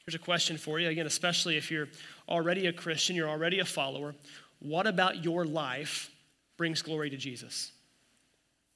Here's 0.07 0.15
a 0.15 0.19
question 0.19 0.57
for 0.57 0.81
you, 0.81 0.89
again, 0.89 1.07
especially 1.07 1.57
if 1.57 1.71
you're 1.71 1.89
already 2.29 2.67
a 2.67 2.73
Christian, 2.73 3.15
you're 3.15 3.29
already 3.29 3.59
a 3.59 3.65
follower. 3.65 4.15
What 4.59 4.87
about 4.87 5.23
your 5.23 5.45
life 5.45 6.11
brings 6.57 6.81
glory 6.81 7.11
to 7.11 7.17
Jesus? 7.17 7.73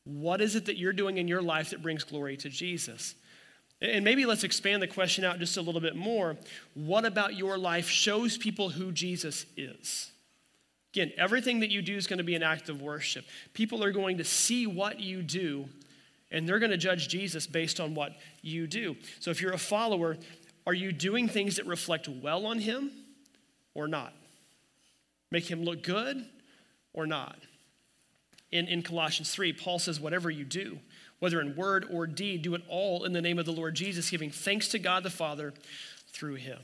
What 0.04 0.40
is 0.40 0.56
it 0.56 0.66
that 0.66 0.76
you're 0.76 0.92
doing 0.92 1.16
in 1.16 1.28
your 1.28 1.42
life 1.42 1.70
that 1.70 1.82
brings 1.82 2.04
glory 2.04 2.36
to 2.38 2.50
Jesus? 2.50 3.14
And 3.82 4.04
maybe 4.04 4.24
let's 4.26 4.44
expand 4.44 4.80
the 4.80 4.86
question 4.86 5.24
out 5.24 5.40
just 5.40 5.56
a 5.56 5.60
little 5.60 5.80
bit 5.80 5.96
more. 5.96 6.36
What 6.74 7.04
about 7.04 7.34
your 7.34 7.58
life 7.58 7.88
shows 7.88 8.38
people 8.38 8.70
who 8.70 8.92
Jesus 8.92 9.44
is? 9.56 10.12
Again, 10.94 11.10
everything 11.16 11.60
that 11.60 11.70
you 11.70 11.82
do 11.82 11.96
is 11.96 12.06
going 12.06 12.18
to 12.18 12.24
be 12.24 12.36
an 12.36 12.44
act 12.44 12.68
of 12.68 12.80
worship. 12.80 13.24
People 13.54 13.82
are 13.82 13.90
going 13.90 14.18
to 14.18 14.24
see 14.24 14.68
what 14.68 15.00
you 15.00 15.20
do, 15.20 15.68
and 16.30 16.48
they're 16.48 16.60
going 16.60 16.70
to 16.70 16.76
judge 16.76 17.08
Jesus 17.08 17.48
based 17.48 17.80
on 17.80 17.94
what 17.96 18.12
you 18.40 18.68
do. 18.68 18.94
So 19.18 19.32
if 19.32 19.42
you're 19.42 19.52
a 19.52 19.58
follower, 19.58 20.16
are 20.64 20.74
you 20.74 20.92
doing 20.92 21.26
things 21.26 21.56
that 21.56 21.66
reflect 21.66 22.08
well 22.08 22.46
on 22.46 22.60
him 22.60 22.92
or 23.74 23.88
not? 23.88 24.12
Make 25.32 25.50
him 25.50 25.64
look 25.64 25.82
good 25.82 26.24
or 26.92 27.06
not? 27.06 27.36
In, 28.52 28.68
in 28.68 28.82
Colossians 28.82 29.32
3, 29.32 29.54
Paul 29.54 29.80
says, 29.80 29.98
whatever 29.98 30.30
you 30.30 30.44
do, 30.44 30.78
whether 31.22 31.40
in 31.40 31.54
word 31.54 31.86
or 31.88 32.04
deed, 32.04 32.42
do 32.42 32.52
it 32.56 32.62
all 32.66 33.04
in 33.04 33.12
the 33.12 33.20
name 33.20 33.38
of 33.38 33.46
the 33.46 33.52
Lord 33.52 33.76
Jesus, 33.76 34.10
giving 34.10 34.32
thanks 34.32 34.66
to 34.66 34.78
God 34.80 35.04
the 35.04 35.08
Father 35.08 35.54
through 36.12 36.34
him. 36.34 36.58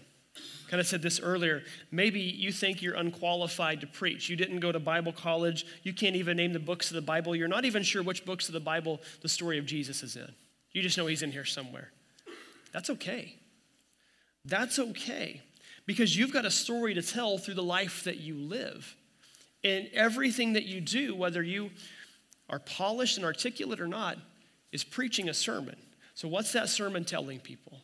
Kind 0.67 0.81
of 0.81 0.87
said 0.89 1.01
this 1.01 1.21
earlier. 1.21 1.63
Maybe 1.93 2.19
you 2.19 2.51
think 2.51 2.83
you're 2.83 2.97
unqualified 2.97 3.81
to 3.83 3.87
preach. 3.87 4.29
You 4.29 4.35
didn't 4.35 4.59
go 4.59 4.73
to 4.73 4.81
Bible 4.81 5.13
college. 5.13 5.65
You 5.85 5.93
can't 5.93 6.17
even 6.17 6.37
name 6.37 6.53
the 6.53 6.59
books 6.59 6.91
of 6.91 6.97
the 6.97 7.03
Bible. 7.03 7.37
You're 7.37 7.47
not 7.47 7.67
even 7.67 7.85
sure 7.85 8.03
which 8.03 8.25
books 8.25 8.49
of 8.49 8.53
the 8.53 8.59
Bible 8.59 9.01
the 9.21 9.29
story 9.29 9.59
of 9.59 9.65
Jesus 9.65 10.03
is 10.03 10.17
in. 10.17 10.29
You 10.73 10.83
just 10.83 10.99
know 10.99 11.07
he's 11.07 11.23
in 11.23 11.31
here 11.31 11.45
somewhere. 11.45 11.93
That's 12.73 12.91
okay. 12.91 13.37
That's 14.45 14.81
okay 14.81 15.41
because 15.87 16.17
you've 16.17 16.33
got 16.33 16.45
a 16.45 16.51
story 16.51 16.95
to 16.95 17.03
tell 17.03 17.39
through 17.39 17.55
the 17.55 17.63
life 17.63 18.03
that 18.03 18.17
you 18.17 18.35
live. 18.35 18.97
And 19.63 19.89
everything 19.93 20.55
that 20.55 20.65
you 20.65 20.81
do, 20.81 21.15
whether 21.15 21.45
you 21.45 21.71
are 22.51 22.59
polished 22.59 23.19
and 23.19 23.25
articulate 23.25 23.81
or 23.81 23.87
not, 23.87 24.19
is 24.73 24.85
preaching 24.85 25.29
a 25.29 25.35
sermon. 25.35 25.77
So, 26.15 26.29
what's 26.29 26.53
that 26.53 26.69
sermon 26.69 27.05
telling 27.05 27.41
people? 27.41 27.81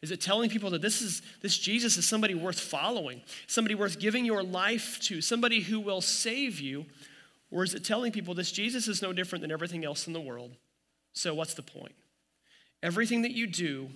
Is 0.00 0.10
it 0.10 0.20
telling 0.20 0.48
people 0.48 0.70
that 0.70 0.82
this 0.82 1.02
is 1.02 1.22
this 1.42 1.58
Jesus 1.58 1.96
is 1.96 2.06
somebody 2.06 2.34
worth 2.34 2.60
following, 2.60 3.22
somebody 3.46 3.74
worth 3.74 3.98
giving 3.98 4.24
your 4.24 4.42
life 4.42 5.00
to, 5.02 5.20
somebody 5.20 5.60
who 5.60 5.80
will 5.80 6.00
save 6.00 6.60
you? 6.60 6.86
Or 7.50 7.64
is 7.64 7.74
it 7.74 7.84
telling 7.84 8.12
people 8.12 8.34
this 8.34 8.52
Jesus 8.52 8.88
is 8.88 9.02
no 9.02 9.12
different 9.12 9.42
than 9.42 9.50
everything 9.50 9.84
else 9.84 10.06
in 10.06 10.12
the 10.12 10.20
world? 10.20 10.52
So, 11.14 11.34
what's 11.34 11.54
the 11.54 11.62
point? 11.62 11.94
Everything 12.82 13.22
that 13.22 13.32
you 13.32 13.46
do 13.46 13.88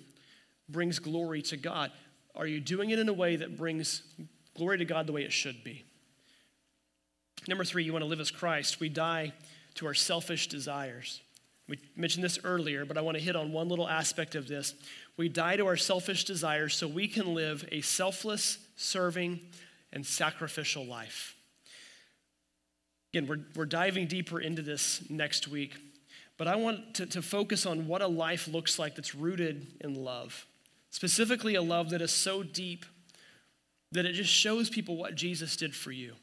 brings 0.69 0.99
glory 0.99 1.43
to 1.43 1.57
God. 1.57 1.93
Are 2.35 2.47
you 2.47 2.61
doing 2.61 2.91
it 2.91 2.99
in 2.99 3.09
a 3.09 3.13
way 3.13 3.37
that 3.37 3.57
brings 3.57 4.03
glory 4.57 4.79
to 4.79 4.85
God 4.85 5.07
the 5.07 5.13
way 5.13 5.23
it 5.23 5.33
should 5.33 5.63
be? 5.63 5.85
Number 7.47 7.65
three, 7.65 7.85
you 7.85 7.93
want 7.93 8.03
to 8.03 8.09
live 8.09 8.21
as 8.21 8.31
Christ. 8.31 8.81
We 8.81 8.89
die 8.89 9.33
to 9.75 9.87
our 9.87 9.95
selfish 9.95 10.49
desires. 10.49 11.21
We 11.73 11.79
mentioned 11.97 12.23
this 12.23 12.39
earlier, 12.45 12.85
but 12.85 12.99
I 12.99 13.01
want 13.01 13.17
to 13.17 13.23
hit 13.23 13.35
on 13.35 13.51
one 13.51 13.71
little 13.71 13.89
aspect 13.89 14.35
of 14.35 14.47
this. 14.47 14.75
We 15.17 15.31
die 15.31 15.57
to 15.57 15.65
our 15.65 15.79
selfish 15.79 16.25
desires 16.25 16.77
so 16.77 16.87
we 16.87 17.09
can 17.09 17.33
live 17.33 17.67
a 17.73 17.81
selfless, 17.81 18.59
serving, 18.77 19.41
and 19.91 20.05
sacrificial 20.05 20.85
life. 20.85 21.35
Again, 23.15 23.27
we're, 23.27 23.39
we're 23.57 23.65
diving 23.65 24.07
deeper 24.07 24.39
into 24.39 24.61
this 24.61 25.03
next 25.09 25.49
week, 25.49 25.73
but 26.37 26.47
I 26.47 26.57
want 26.57 26.97
to, 26.97 27.07
to 27.07 27.23
focus 27.23 27.65
on 27.65 27.89
what 27.89 28.03
a 28.03 28.07
life 28.07 28.49
looks 28.49 28.79
like 28.79 28.95
that's 28.95 29.15
rooted 29.15 29.69
in 29.81 29.95
love. 29.95 30.45
Specifically, 30.91 31.55
a 31.55 31.63
love 31.63 31.89
that 31.89 32.03
is 32.03 32.13
so 32.13 32.43
deep 32.43 32.85
that 33.93 34.05
it 34.05 34.13
just 34.13 34.31
shows 34.31 34.69
people 34.69 34.99
what 34.99 35.15
Jesus 35.15 35.57
did 35.57 35.75
for 35.75 35.91
you. 35.91 36.17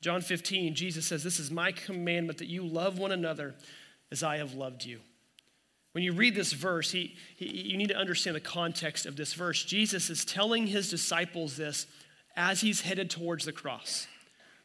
John 0.00 0.20
15, 0.20 0.74
Jesus 0.74 1.06
says, 1.06 1.22
This 1.22 1.38
is 1.38 1.48
my 1.48 1.70
commandment 1.70 2.38
that 2.38 2.48
you 2.48 2.66
love 2.66 2.98
one 2.98 3.12
another 3.12 3.54
as 4.10 4.22
I 4.22 4.38
have 4.38 4.54
loved 4.54 4.84
you. 4.84 5.00
When 5.92 6.04
you 6.04 6.12
read 6.12 6.34
this 6.34 6.52
verse, 6.52 6.90
he, 6.92 7.16
he, 7.36 7.70
you 7.70 7.76
need 7.76 7.88
to 7.88 7.96
understand 7.96 8.36
the 8.36 8.40
context 8.40 9.06
of 9.06 9.16
this 9.16 9.34
verse. 9.34 9.64
Jesus 9.64 10.08
is 10.08 10.24
telling 10.24 10.66
his 10.66 10.88
disciples 10.88 11.56
this 11.56 11.86
as 12.36 12.60
he's 12.60 12.82
headed 12.82 13.10
towards 13.10 13.44
the 13.44 13.52
cross. 13.52 14.06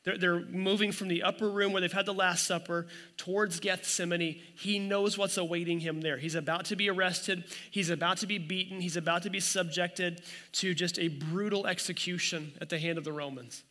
They're, 0.03 0.17
they're 0.19 0.39
moving 0.39 0.91
from 0.91 1.07
the 1.07 1.23
upper 1.23 1.49
room 1.49 1.73
where 1.73 1.81
they've 1.81 1.91
had 1.91 2.05
the 2.05 2.13
Last 2.13 2.45
Supper 2.45 2.85
towards 3.17 3.59
Gethsemane. 3.59 4.39
He 4.55 4.77
knows 4.77 5.17
what's 5.17 5.37
awaiting 5.37 5.79
him 5.79 5.99
there. 5.99 6.17
He's 6.17 6.35
about 6.35 6.65
to 6.65 6.75
be 6.75 6.89
arrested, 6.89 7.43
he's 7.71 7.89
about 7.89 8.17
to 8.17 8.27
be 8.27 8.37
beaten, 8.37 8.79
he's 8.79 8.97
about 8.97 9.23
to 9.23 9.31
be 9.31 9.39
subjected 9.39 10.21
to 10.53 10.75
just 10.75 10.99
a 10.99 11.07
brutal 11.07 11.65
execution 11.65 12.53
at 12.61 12.69
the 12.69 12.77
hand 12.77 12.99
of 12.99 13.03
the 13.03 13.11
Romans. 13.11 13.63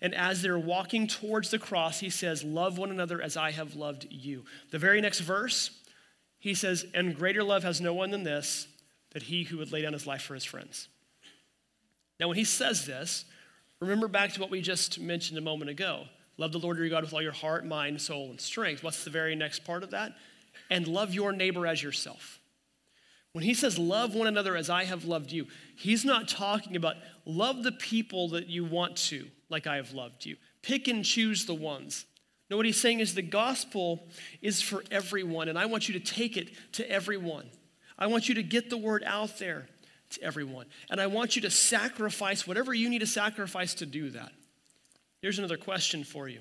And 0.00 0.14
as 0.14 0.42
they're 0.42 0.58
walking 0.58 1.06
towards 1.06 1.50
the 1.50 1.58
cross, 1.58 2.00
he 2.00 2.10
says, 2.10 2.44
Love 2.44 2.78
one 2.78 2.90
another 2.90 3.20
as 3.20 3.36
I 3.36 3.50
have 3.50 3.74
loved 3.74 4.06
you. 4.10 4.44
The 4.70 4.78
very 4.78 5.00
next 5.00 5.20
verse, 5.20 5.70
he 6.38 6.54
says, 6.54 6.86
And 6.94 7.16
greater 7.16 7.42
love 7.42 7.64
has 7.64 7.80
no 7.80 7.92
one 7.94 8.10
than 8.10 8.22
this, 8.22 8.68
that 9.12 9.24
he 9.24 9.44
who 9.44 9.58
would 9.58 9.72
lay 9.72 9.82
down 9.82 9.92
his 9.92 10.06
life 10.06 10.22
for 10.22 10.34
his 10.34 10.44
friends. 10.44 10.88
Now, 12.20 12.28
when 12.28 12.36
he 12.36 12.44
says 12.44 12.86
this, 12.86 13.24
remember 13.80 14.08
back 14.08 14.32
to 14.32 14.40
what 14.40 14.50
we 14.50 14.60
just 14.60 15.00
mentioned 15.00 15.38
a 15.38 15.42
moment 15.42 15.70
ago. 15.70 16.04
Love 16.36 16.52
the 16.52 16.58
Lord 16.58 16.78
your 16.78 16.88
God 16.88 17.02
with 17.02 17.12
all 17.12 17.22
your 17.22 17.32
heart, 17.32 17.66
mind, 17.66 18.00
soul, 18.00 18.30
and 18.30 18.40
strength. 18.40 18.84
What's 18.84 19.04
the 19.04 19.10
very 19.10 19.34
next 19.34 19.64
part 19.64 19.82
of 19.82 19.90
that? 19.90 20.12
And 20.70 20.86
love 20.86 21.12
your 21.14 21.32
neighbor 21.32 21.66
as 21.66 21.82
yourself. 21.82 22.38
When 23.32 23.44
he 23.44 23.54
says, 23.54 23.78
Love 23.78 24.14
one 24.14 24.26
another 24.26 24.56
as 24.56 24.70
I 24.70 24.84
have 24.84 25.04
loved 25.04 25.32
you, 25.32 25.46
he's 25.76 26.04
not 26.04 26.28
talking 26.28 26.76
about 26.76 26.96
love 27.24 27.62
the 27.62 27.72
people 27.72 28.28
that 28.30 28.48
you 28.48 28.64
want 28.64 28.96
to, 28.96 29.28
like 29.50 29.66
I 29.66 29.76
have 29.76 29.92
loved 29.92 30.24
you. 30.24 30.36
Pick 30.62 30.88
and 30.88 31.04
choose 31.04 31.46
the 31.46 31.54
ones. 31.54 32.04
No, 32.50 32.56
what 32.56 32.66
he's 32.66 32.80
saying 32.80 33.00
is 33.00 33.14
the 33.14 33.22
gospel 33.22 34.08
is 34.40 34.62
for 34.62 34.82
everyone, 34.90 35.48
and 35.48 35.58
I 35.58 35.66
want 35.66 35.88
you 35.88 35.98
to 35.98 36.00
take 36.00 36.36
it 36.36 36.50
to 36.72 36.90
everyone. 36.90 37.46
I 37.98 38.06
want 38.06 38.28
you 38.28 38.36
to 38.36 38.42
get 38.42 38.70
the 38.70 38.76
word 38.76 39.02
out 39.04 39.38
there 39.38 39.66
to 40.10 40.22
everyone. 40.22 40.66
And 40.90 41.00
I 41.00 41.06
want 41.06 41.36
you 41.36 41.42
to 41.42 41.50
sacrifice 41.50 42.46
whatever 42.46 42.72
you 42.72 42.88
need 42.88 43.00
to 43.00 43.06
sacrifice 43.06 43.74
to 43.74 43.86
do 43.86 44.10
that. 44.10 44.32
Here's 45.20 45.38
another 45.38 45.56
question 45.56 46.04
for 46.04 46.28
you. 46.28 46.40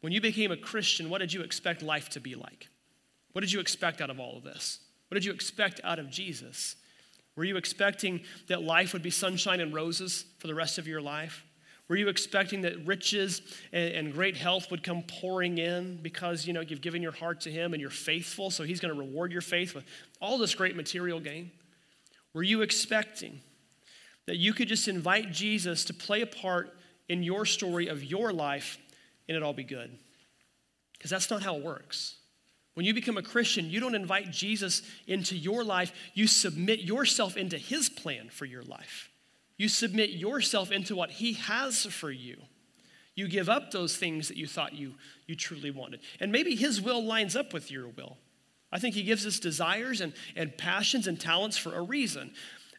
When 0.00 0.12
you 0.12 0.20
became 0.20 0.52
a 0.52 0.56
Christian, 0.56 1.10
what 1.10 1.18
did 1.18 1.32
you 1.32 1.42
expect 1.42 1.82
life 1.82 2.08
to 2.10 2.20
be 2.20 2.34
like? 2.34 2.68
What 3.32 3.40
did 3.40 3.52
you 3.52 3.60
expect 3.60 4.00
out 4.00 4.10
of 4.10 4.20
all 4.20 4.36
of 4.36 4.44
this? 4.44 4.78
What 5.08 5.16
did 5.16 5.24
you 5.24 5.32
expect 5.32 5.80
out 5.82 5.98
of 5.98 6.10
Jesus? 6.10 6.76
Were 7.36 7.44
you 7.44 7.56
expecting 7.56 8.20
that 8.48 8.62
life 8.62 8.92
would 8.92 9.02
be 9.02 9.10
sunshine 9.10 9.60
and 9.60 9.74
roses 9.74 10.24
for 10.38 10.46
the 10.46 10.54
rest 10.54 10.78
of 10.78 10.86
your 10.86 11.00
life? 11.00 11.44
Were 11.88 11.96
you 11.96 12.08
expecting 12.08 12.62
that 12.62 12.86
riches 12.86 13.40
and, 13.72 13.92
and, 13.94 14.12
great 14.12 14.36
health 14.36 14.70
would 14.70 14.82
come 14.82 15.02
pouring 15.02 15.56
in 15.56 15.98
because 16.02 16.46
you 16.46 16.52
know 16.52 16.60
you've 16.60 16.82
given 16.82 17.00
your 17.00 17.12
heart 17.12 17.40
to 17.42 17.50
him 17.50 17.72
and 17.72 17.80
you're 17.80 17.90
faithful, 17.90 18.50
so 18.50 18.62
he's 18.62 18.78
going 18.78 18.94
to 18.94 19.00
reward 19.00 19.32
your 19.32 19.40
faith 19.40 19.74
with 19.74 19.84
all 20.20 20.36
this 20.36 20.54
great 20.54 20.76
material 20.76 21.18
gain? 21.18 21.50
Were 22.34 22.42
you 22.42 22.60
expecting 22.60 23.40
that 24.26 24.36
you 24.36 24.52
could 24.52 24.68
just 24.68 24.86
invite 24.86 25.32
Jesus 25.32 25.84
to 25.86 25.94
play 25.94 26.20
a 26.20 26.26
part 26.26 26.76
in 27.08 27.22
your 27.22 27.46
story 27.46 27.88
of 27.88 28.04
your 28.04 28.32
life 28.34 28.76
and 29.26 29.36
it 29.36 29.42
all 29.42 29.54
be 29.54 29.64
good? 29.64 29.98
Because 30.92 31.10
that's 31.10 31.30
not 31.30 31.42
how 31.42 31.56
it 31.56 31.64
works. 31.64 32.16
When 32.74 32.84
you 32.84 32.92
become 32.92 33.16
a 33.16 33.22
Christian, 33.22 33.70
you 33.70 33.80
don't 33.80 33.94
invite 33.94 34.30
Jesus 34.30 34.82
into 35.06 35.36
your 35.36 35.64
life, 35.64 35.92
you 36.14 36.26
submit 36.26 36.80
yourself 36.80 37.36
into 37.36 37.56
his 37.56 37.88
plan 37.88 38.28
for 38.28 38.44
your 38.44 38.62
life. 38.62 39.08
You 39.58 39.68
submit 39.68 40.10
yourself 40.10 40.70
into 40.70 40.96
what 40.96 41.10
He 41.10 41.34
has 41.34 41.84
for 41.84 42.10
you. 42.10 42.38
You 43.16 43.28
give 43.28 43.48
up 43.48 43.72
those 43.72 43.96
things 43.96 44.28
that 44.28 44.36
you 44.36 44.46
thought 44.46 44.72
you, 44.72 44.94
you 45.26 45.34
truly 45.34 45.72
wanted. 45.72 46.00
And 46.20 46.30
maybe 46.30 46.54
His 46.54 46.80
will 46.80 47.04
lines 47.04 47.34
up 47.34 47.52
with 47.52 47.70
your 47.70 47.88
will. 47.88 48.16
I 48.70 48.78
think 48.78 48.94
He 48.94 49.02
gives 49.02 49.26
us 49.26 49.40
desires 49.40 50.00
and, 50.00 50.14
and 50.36 50.56
passions 50.56 51.08
and 51.08 51.20
talents 51.20 51.58
for 51.58 51.74
a 51.74 51.82
reason. 51.82 52.32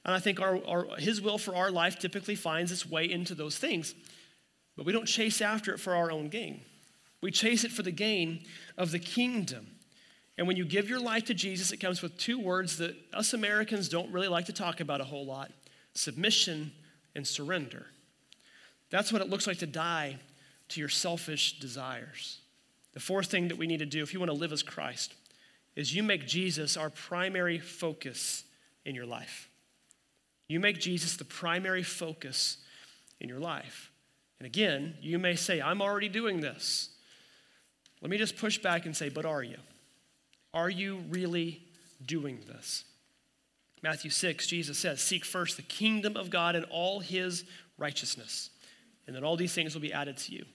And 0.05 0.15
I 0.15 0.19
think 0.19 0.39
our, 0.39 0.65
our, 0.65 0.87
His 0.97 1.21
will 1.21 1.37
for 1.37 1.53
our 1.53 1.69
life 1.69 1.99
typically 1.99 2.35
finds 2.35 2.71
its 2.71 2.85
way 2.85 3.11
into 3.11 3.35
those 3.35 3.57
things. 3.57 3.93
But 4.77 4.85
we 4.85 4.93
don't 4.93 5.05
chase 5.05 5.41
after 5.41 5.73
it 5.73 5.79
for 5.79 5.93
our 5.93 6.09
own 6.09 6.29
gain, 6.29 6.61
we 7.21 7.31
chase 7.31 7.65
it 7.65 7.71
for 7.71 7.83
the 7.83 7.91
gain 7.91 8.45
of 8.77 8.91
the 8.91 8.99
kingdom. 8.99 9.67
And 10.37 10.47
when 10.47 10.55
you 10.55 10.63
give 10.63 10.87
your 10.87 11.01
life 11.01 11.25
to 11.25 11.33
Jesus, 11.33 11.73
it 11.73 11.81
comes 11.81 12.01
with 12.01 12.17
two 12.17 12.39
words 12.39 12.77
that 12.77 12.95
us 13.11 13.33
Americans 13.33 13.89
don't 13.89 14.09
really 14.13 14.29
like 14.29 14.45
to 14.45 14.53
talk 14.53 14.79
about 14.79 15.01
a 15.01 15.03
whole 15.03 15.25
lot 15.25 15.51
submission, 15.93 16.71
and 17.15 17.25
surrender. 17.25 17.86
That's 18.89 19.12
what 19.12 19.21
it 19.21 19.30
looks 19.30 19.47
like 19.47 19.60
to 19.60 19.67
die 19.67 20.17
to 20.69 20.80
your 20.80 20.89
selfish 20.89 21.60
desires. 21.60 22.39
The 22.93 22.99
fourth 22.99 23.28
thing 23.28 23.47
that 23.49 23.58
we 23.58 23.67
need 23.67 23.80
to 23.80 23.86
do 23.86 24.02
if 24.02 24.13
you 24.13 24.19
want 24.19 24.32
to 24.32 24.38
live 24.38 24.52
as 24.52 24.63
Christ 24.63 25.13
is 25.75 25.93
you 25.93 26.04
make 26.04 26.28
Jesus 26.28 26.78
our 26.78 26.89
primary 26.89 27.60
focus 27.60 28.43
in 28.86 28.95
your 28.95 29.06
life. 29.06 29.49
You 30.47 30.60
make 30.60 30.80
Jesus 30.80 31.15
the 31.15 31.25
primary 31.25 31.84
focus 31.84 32.58
in 33.19 33.30
your 33.30 33.39
life. 33.39 33.91
And 34.39 34.45
again, 34.45 34.95
you 35.02 35.19
may 35.19 35.36
say, 35.36 35.62
I'm 35.62 35.82
already 35.82 36.10
doing 36.10 36.39
this. 36.39 36.89
Let 38.02 38.10
me 38.10 38.17
just 38.17 38.38
push 38.38 38.58
back 38.58 38.86
and 38.86 38.95
say, 38.95 39.10
but 39.10 39.25
are 39.25 39.43
you? 39.43 39.58
Are 40.54 40.69
you 40.69 41.04
really 41.10 41.62
doing 42.06 42.39
this? 42.47 42.86
Matthew 43.81 44.11
6, 44.11 44.47
Jesus 44.47 44.77
says, 44.77 45.01
Seek 45.01 45.23
first 45.23 45.55
the 45.55 45.63
kingdom 45.63 46.17
of 46.17 46.29
God 46.29 46.55
and 46.55 46.65
all 46.65 46.99
his 46.99 47.45
righteousness, 47.77 48.49
and 49.07 49.15
then 49.15 49.23
all 49.23 49.37
these 49.37 49.53
things 49.53 49.73
will 49.73 49.81
be 49.81 49.93
added 49.93 50.17
to 50.17 50.33
you. 50.33 50.45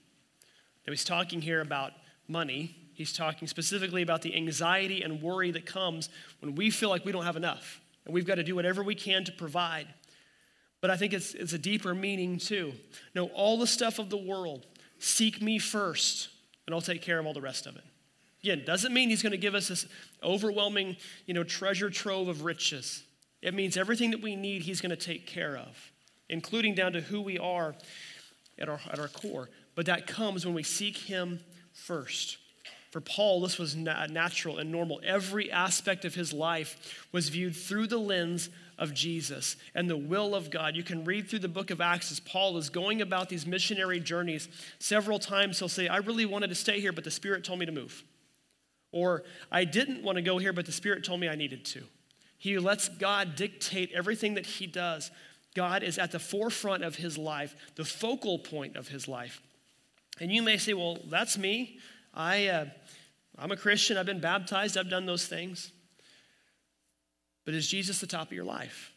Now, 0.85 0.91
he's 0.91 1.03
talking 1.03 1.41
here 1.41 1.61
about 1.61 1.93
money. 2.27 2.75
He's 2.93 3.11
talking 3.11 3.47
specifically 3.47 4.01
about 4.01 4.21
the 4.21 4.35
anxiety 4.35 5.01
and 5.01 5.21
worry 5.21 5.51
that 5.51 5.65
comes 5.65 6.09
when 6.39 6.55
we 6.55 6.69
feel 6.69 6.89
like 6.89 7.03
we 7.03 7.11
don't 7.11 7.25
have 7.25 7.35
enough, 7.35 7.81
and 8.05 8.13
we've 8.13 8.25
got 8.25 8.35
to 8.35 8.43
do 8.43 8.55
whatever 8.55 8.83
we 8.83 8.95
can 8.95 9.23
to 9.25 9.31
provide. 9.31 9.87
But 10.81 10.91
I 10.91 10.97
think 10.97 11.13
it's, 11.13 11.33
it's 11.33 11.53
a 11.53 11.57
deeper 11.57 11.95
meaning 11.95 12.37
too. 12.37 12.73
No, 13.15 13.25
all 13.29 13.57
the 13.57 13.67
stuff 13.67 13.97
of 13.97 14.11
the 14.11 14.17
world, 14.17 14.67
seek 14.99 15.41
me 15.41 15.57
first, 15.57 16.29
and 16.65 16.75
I'll 16.75 16.81
take 16.81 17.01
care 17.01 17.17
of 17.17 17.25
all 17.25 17.33
the 17.33 17.41
rest 17.41 17.65
of 17.65 17.75
it. 17.75 17.83
Again, 18.43 18.61
doesn't 18.63 18.93
mean 18.93 19.09
he's 19.09 19.23
going 19.23 19.31
to 19.31 19.37
give 19.37 19.55
us 19.55 19.69
this 19.69 19.87
overwhelming, 20.23 20.97
you 21.25 21.33
know, 21.33 21.43
treasure 21.43 21.89
trove 21.89 22.27
of 22.27 22.43
riches. 22.43 23.03
It 23.45 23.53
means 23.53 23.77
everything 23.77 24.09
that 24.09 24.23
we 24.23 24.35
need, 24.35 24.63
He's 24.63 24.81
going 24.81 24.89
to 24.89 24.95
take 24.95 25.27
care 25.27 25.55
of, 25.55 25.91
including 26.29 26.73
down 26.73 26.93
to 26.93 27.01
who 27.01 27.21
we 27.21 27.37
are 27.37 27.75
at 28.57 28.67
our, 28.67 28.79
at 28.89 28.97
our 28.97 29.07
core. 29.07 29.49
But 29.75 29.85
that 29.85 30.07
comes 30.07 30.45
when 30.45 30.55
we 30.55 30.63
seek 30.63 30.97
Him 30.97 31.39
first. 31.71 32.39
For 32.89 33.01
Paul, 33.01 33.41
this 33.41 33.59
was 33.59 33.75
natural 33.75 34.57
and 34.57 34.71
normal. 34.71 34.99
Every 35.05 35.51
aspect 35.51 36.05
of 36.05 36.15
his 36.15 36.31
life 36.31 37.05
was 37.11 37.27
viewed 37.27 37.53
through 37.53 37.87
the 37.87 37.97
lens 37.97 38.49
of 38.79 38.93
Jesus 38.93 39.57
and 39.75 39.89
the 39.89 39.97
will 39.97 40.33
of 40.33 40.49
God. 40.49 40.77
You 40.77 40.83
can 40.83 41.03
read 41.03 41.29
through 41.29 41.39
the 41.39 41.49
book 41.49 41.71
of 41.71 41.81
Acts 41.81 42.09
as 42.09 42.21
Paul 42.21 42.57
is 42.57 42.69
going 42.69 43.01
about 43.01 43.27
these 43.27 43.45
missionary 43.45 43.99
journeys. 43.99 44.47
Several 44.79 45.19
times 45.19 45.59
he'll 45.59 45.67
say, 45.67 45.89
I 45.89 45.97
really 45.97 46.25
wanted 46.25 46.47
to 46.47 46.55
stay 46.55 46.79
here, 46.79 46.93
but 46.93 47.03
the 47.03 47.11
Spirit 47.11 47.43
told 47.43 47.59
me 47.59 47.65
to 47.65 47.71
move. 47.73 48.01
Or, 48.93 49.23
I 49.51 49.65
didn't 49.65 50.01
want 50.01 50.15
to 50.15 50.21
go 50.21 50.37
here, 50.37 50.53
but 50.53 50.65
the 50.65 50.71
Spirit 50.71 51.03
told 51.03 51.19
me 51.19 51.27
I 51.27 51.35
needed 51.35 51.65
to. 51.65 51.83
He 52.45 52.59
lets 52.59 52.89
God 52.89 53.35
dictate 53.35 53.91
everything 53.91 54.35
that 54.35 54.45
he 54.45 54.67
does. 54.67 55.09
God 55.55 55.81
is 55.81 55.97
at 55.97 56.11
the 56.11 56.19
forefront 56.19 56.83
of 56.83 56.95
his 56.95 57.17
life, 57.17 57.55
the 57.73 57.83
focal 57.83 58.37
point 58.37 58.75
of 58.75 58.87
his 58.87 59.07
life. 59.07 59.41
And 60.19 60.31
you 60.31 60.43
may 60.43 60.57
say, 60.57 60.75
well, 60.75 60.99
that's 61.09 61.39
me. 61.39 61.79
I, 62.13 62.45
uh, 62.49 62.65
I'm 63.39 63.51
a 63.51 63.57
Christian. 63.57 63.97
I've 63.97 64.05
been 64.05 64.19
baptized. 64.19 64.77
I've 64.77 64.91
done 64.91 65.07
those 65.07 65.25
things. 65.25 65.71
But 67.45 67.55
is 67.55 67.67
Jesus 67.67 67.99
the 67.99 68.05
top 68.05 68.27
of 68.27 68.33
your 68.33 68.45
life? 68.45 68.91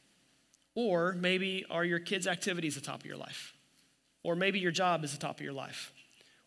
Or 0.75 1.15
maybe 1.15 1.65
are 1.71 1.87
your 1.87 2.01
kids' 2.01 2.27
activities 2.27 2.75
the 2.75 2.83
top 2.83 3.01
of 3.01 3.07
your 3.07 3.17
life? 3.17 3.55
Or 4.25 4.37
maybe 4.37 4.59
your 4.59 4.73
job 4.73 5.05
is 5.05 5.13
the 5.13 5.19
top 5.19 5.37
of 5.37 5.41
your 5.41 5.55
life? 5.55 5.91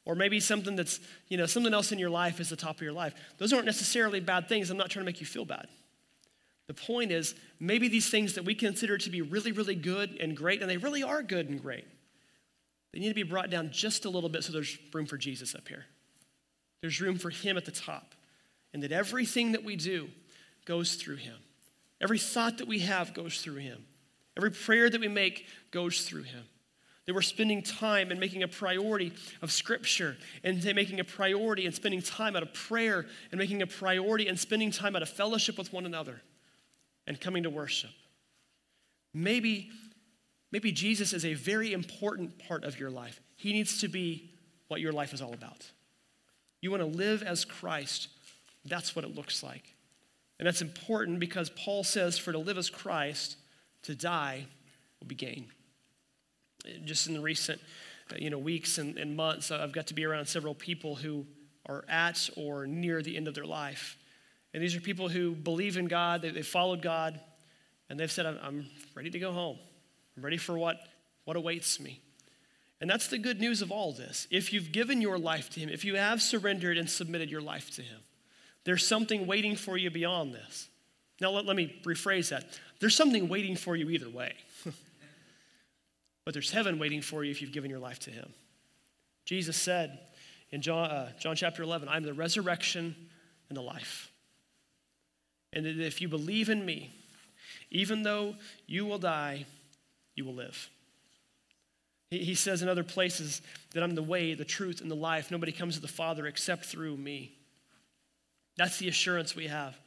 Or 0.06 0.14
maybe 0.14 0.40
something 0.40 0.76
that's, 0.76 1.00
you 1.30 1.38
know, 1.38 1.48
something 1.48 1.74
else 1.74 1.92
in 1.92 1.98
your 1.98 2.12
life 2.12 2.40
is 2.40 2.50
the 2.50 2.56
top 2.56 2.76
of 2.76 2.82
your 2.84 2.94
life. 2.94 3.16
Those 3.40 3.54
aren't 3.54 3.66
necessarily 3.66 4.20
bad 4.20 4.48
things. 4.48 4.70
I'm 4.70 4.78
not 4.78 4.92
trying 4.92 5.04
to 5.04 5.08
make 5.08 5.20
you 5.20 5.26
feel 5.26 5.46
bad. 5.46 5.68
The 6.72 6.82
point 6.82 7.12
is, 7.12 7.36
maybe 7.60 7.90
these 7.90 8.10
things 8.10 8.36
that 8.36 8.46
we 8.46 8.56
consider 8.56 8.98
to 8.98 9.10
be 9.10 9.22
really, 9.22 9.52
really 9.52 9.76
good 9.76 10.16
and 10.22 10.38
great, 10.38 10.62
and 10.62 10.72
they 10.72 10.78
really 10.78 11.04
are 11.04 11.22
good 11.22 11.50
and 11.50 11.62
great, 11.62 11.84
they 12.94 13.00
need 13.02 13.10
to 13.10 13.14
be 13.14 13.24
brought 13.24 13.50
down 13.50 13.72
just 13.74 14.06
a 14.06 14.10
little 14.10 14.30
bit 14.30 14.46
so 14.46 14.54
there's 14.54 14.78
room 14.94 15.06
for 15.06 15.18
Jesus 15.18 15.54
up 15.54 15.68
here. 15.68 15.84
There's 16.80 17.02
room 17.02 17.18
for 17.18 17.30
Him 17.30 17.58
at 17.58 17.66
the 17.66 17.74
top. 17.74 18.16
And 18.74 18.82
that 18.84 18.94
everything 18.94 19.52
that 19.52 19.66
we 19.66 19.76
do 19.76 20.08
goes 20.64 20.96
through 20.96 21.18
Him. 21.18 21.36
Every 22.00 22.18
thought 22.18 22.60
that 22.60 22.70
we 22.70 22.80
have 22.80 23.14
goes 23.14 23.42
through 23.42 23.56
Him. 23.56 23.84
Every 24.38 24.52
prayer 24.52 24.90
that 24.90 25.02
we 25.02 25.10
make 25.10 25.48
goes 25.72 26.04
through 26.04 26.24
Him. 26.24 26.46
That 27.06 27.14
we're 27.14 27.22
spending 27.22 27.64
time 27.64 28.12
and 28.12 28.20
making 28.20 28.44
a 28.44 28.48
priority 28.48 29.12
of 29.42 29.52
Scripture 29.52 30.16
and 30.46 30.64
making 30.74 31.02
a 31.02 31.04
priority 31.04 31.66
and 31.66 31.76
spending 31.76 32.02
time 32.02 32.38
out 32.38 32.44
of 32.44 32.54
prayer 32.54 33.08
and 33.34 33.40
making 33.40 33.62
a 33.62 33.68
priority 33.68 34.30
and 34.30 34.40
spending 34.40 34.72
time 34.72 34.96
out 34.96 35.02
of 35.02 35.10
fellowship 35.10 35.58
with 35.58 35.74
one 35.74 35.86
another 35.86 36.22
and 37.08 37.20
coming 37.20 37.44
to 37.44 37.50
worship. 37.50 37.92
Maybe, 39.14 39.70
maybe 40.52 40.72
Jesus 40.72 41.14
is 41.14 41.26
a 41.26 41.34
very 41.34 41.74
important 41.74 42.40
part 42.48 42.64
of 42.64 42.80
your 42.80 42.90
life. 42.90 43.20
He 43.36 43.54
needs 43.54 43.82
to 43.82 43.88
be 43.88 44.32
what 44.68 44.82
your 44.82 44.94
life 44.94 45.14
is 45.14 45.22
all 45.22 45.34
about. 45.34 45.70
You 46.62 46.72
want 46.72 46.82
to 46.82 46.98
live 46.98 47.24
as 47.24 47.44
Christ, 47.44 48.08
that's 48.66 48.96
what 48.96 49.04
it 49.04 49.16
looks 49.16 49.44
like. 49.44 49.76
And 50.40 50.48
that's 50.48 50.62
important 50.62 51.20
because 51.20 51.50
Paul 51.50 51.84
says 51.84 52.18
for 52.18 52.32
to 52.32 52.38
live 52.38 52.58
as 52.58 52.70
Christ, 52.70 53.38
to 53.84 53.96
die 53.96 54.46
will 55.00 55.08
be 55.08 55.16
gain. 55.16 55.48
Just 56.86 57.08
in 57.08 57.14
the 57.14 57.22
recent 57.22 57.60
uh, 58.12 58.16
you 58.18 58.30
know, 58.30 58.38
weeks 58.38 58.78
and, 58.78 58.98
and 58.98 59.16
months, 59.16 59.52
I've 59.52 59.72
got 59.72 59.88
to 59.88 59.94
be 59.94 60.06
around 60.06 60.26
several 60.26 60.56
people 60.56 60.96
who 60.96 61.26
are 61.68 61.84
at 61.88 62.30
or 62.36 62.66
near 62.66 63.02
the 63.02 63.16
end 63.16 63.28
of 63.28 63.36
their 63.36 63.46
life. 63.46 63.98
And 64.54 64.62
these 64.62 64.76
are 64.76 64.82
people 64.82 65.10
who 65.10 65.32
believe 65.32 65.78
in 65.78 65.88
God, 65.88 66.22
they, 66.22 66.30
they 66.30 66.42
followed 66.42 66.82
God, 66.82 67.20
and 67.90 68.00
they've 68.00 68.12
said, 68.12 68.26
I'm, 68.26 68.40
I'm 68.42 68.66
ready 68.96 69.10
to 69.10 69.20
go 69.20 69.32
home. 69.32 69.58
I'm 70.16 70.24
ready 70.24 70.38
for 70.38 70.58
what, 70.58 70.80
what 71.26 71.38
awaits 71.38 71.80
me. 71.80 72.02
And 72.80 72.90
that's 72.90 73.08
the 73.08 73.18
good 73.18 73.40
news 73.40 73.62
of 73.62 73.72
all 73.72 73.94
this. 73.94 74.28
If 74.32 74.52
you've 74.52 74.72
given 74.72 75.02
your 75.02 75.18
life 75.20 75.50
to 75.52 75.60
Him, 75.60 75.70
if 75.70 75.86
you 75.86 75.96
have 75.96 76.22
surrendered 76.22 76.78
and 76.78 76.90
submitted 76.90 77.30
your 77.30 77.42
life 77.42 77.70
to 77.76 77.82
Him, 77.82 78.00
there's 78.64 78.86
something 78.86 79.28
waiting 79.28 79.56
for 79.56 79.78
you 79.78 79.92
beyond 79.92 80.34
this. 80.34 80.68
Now, 81.20 81.30
let, 81.32 81.46
let 81.46 81.56
me 81.56 81.80
rephrase 81.86 82.30
that. 82.30 82.60
There's 82.80 82.96
something 82.96 83.30
waiting 83.30 83.56
for 83.56 83.76
you 83.76 83.90
either 83.90 84.10
way. 84.10 84.34
but 86.26 86.34
there's 86.34 86.52
heaven 86.52 86.80
waiting 86.80 87.02
for 87.02 87.24
you 87.24 87.32
if 87.32 87.42
you've 87.42 87.52
given 87.52 87.70
your 87.70 87.80
life 87.80 88.00
to 88.00 88.12
Him. 88.12 88.34
Jesus 89.26 89.56
said 89.56 90.00
in 90.50 90.62
John, 90.62 90.90
uh, 90.90 91.12
John 91.20 91.36
chapter 91.36 91.64
11, 91.64 91.88
I'm 91.88 92.04
the 92.04 92.14
resurrection 92.14 92.96
and 93.50 93.58
the 93.58 93.62
life. 93.62 94.11
And 95.54 95.66
that 95.66 95.80
if 95.80 96.02
you 96.02 96.08
believe 96.08 96.50
in 96.50 96.66
me, 96.66 96.94
even 97.70 98.04
though 98.04 98.36
you 98.68 98.86
will 98.86 98.98
die, 98.98 99.46
you 100.16 100.26
will 100.26 100.34
live. 100.34 100.70
He 102.10 102.36
says 102.36 102.62
in 102.62 102.68
other 102.68 102.84
places 102.84 103.42
that 103.74 103.84
I'm 103.84 103.96
the 103.96 104.04
way, 104.04 104.34
the 104.34 104.44
truth, 104.44 104.82
and 104.82 104.92
the 104.92 104.96
life. 104.96 105.32
Nobody 105.32 105.54
comes 105.54 105.76
to 105.76 105.82
the 105.82 105.88
Father 105.88 106.28
except 106.28 106.66
through 106.66 106.98
me. 106.98 107.38
That's 108.58 108.78
the 108.80 108.90
assurance 108.90 109.34
we 109.34 109.48
have. 109.48 109.78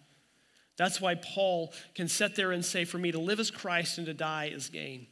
That's 0.77 1.00
why 1.00 1.16
Paul 1.16 1.72
can 1.94 2.09
sit 2.09 2.35
there 2.35 2.53
and 2.53 2.64
say, 2.64 2.87
For 2.87 2.96
me 2.96 3.12
to 3.12 3.18
live 3.18 3.40
as 3.40 3.50
Christ 3.50 3.98
and 3.98 4.07
to 4.07 4.14
die 4.14 4.46
is 4.46 4.70
gain. 4.70 5.07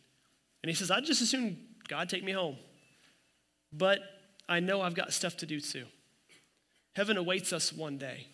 And 0.62 0.70
he 0.70 0.74
says, 0.74 0.90
I'd 0.90 1.04
just 1.04 1.20
assume 1.20 1.58
God 1.86 2.08
take 2.08 2.24
me 2.24 2.32
home. 2.32 2.56
But 3.72 4.00
I 4.48 4.60
know 4.60 4.80
I've 4.80 4.94
got 4.94 5.12
stuff 5.12 5.36
to 5.38 5.46
do 5.46 5.60
too. 5.60 5.84
Heaven 6.94 7.16
awaits 7.16 7.52
us 7.52 7.72
one 7.72 7.98
day. 7.98 8.26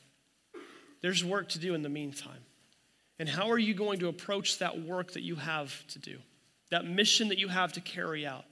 There's 1.01 1.25
work 1.25 1.49
to 1.51 1.59
do 1.59 1.75
in 1.75 1.83
the 1.83 1.89
meantime. 1.89 2.45
And 3.19 3.29
how 3.29 3.51
are 3.51 3.59
you 3.59 3.75
going 3.75 3.99
to 4.01 4.09
approach 4.09 4.59
that 4.59 4.81
work 4.83 5.13
that 5.13 5.23
you 5.23 5.37
have 5.37 5.85
to 5.89 5.99
do? 5.99 6.19
That 6.71 6.85
mission 6.85 7.29
that 7.29 7.39
you 7.39 7.49
have 7.49 7.73
to 7.73 7.81
carry 7.81 8.27
out? 8.27 8.45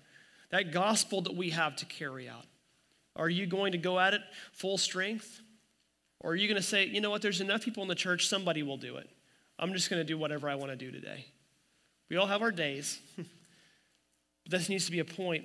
that 0.50 0.72
gospel 0.72 1.22
that 1.22 1.34
we 1.34 1.50
have 1.50 1.76
to 1.76 1.86
carry 1.86 2.28
out? 2.28 2.44
Are 3.14 3.28
you 3.28 3.46
going 3.46 3.72
to 3.72 3.78
go 3.78 3.98
at 3.98 4.14
it 4.14 4.20
full 4.52 4.78
strength? 4.78 5.40
Or 6.20 6.32
are 6.32 6.34
you 6.34 6.48
going 6.48 6.60
to 6.60 6.66
say, 6.66 6.86
you 6.86 7.00
know 7.00 7.10
what, 7.10 7.22
there's 7.22 7.40
enough 7.40 7.62
people 7.62 7.82
in 7.82 7.88
the 7.88 7.94
church, 7.94 8.28
somebody 8.28 8.62
will 8.62 8.76
do 8.76 8.96
it. 8.96 9.08
I'm 9.58 9.72
just 9.72 9.90
going 9.90 10.00
to 10.00 10.04
do 10.04 10.18
whatever 10.18 10.48
I 10.48 10.54
want 10.54 10.70
to 10.70 10.76
do 10.76 10.90
today. 10.90 11.26
We 12.08 12.16
all 12.16 12.26
have 12.26 12.42
our 12.42 12.52
days. 12.52 13.00
but 13.16 13.26
this 14.46 14.68
needs 14.68 14.86
to 14.86 14.92
be 14.92 15.00
a 15.00 15.04
point 15.04 15.44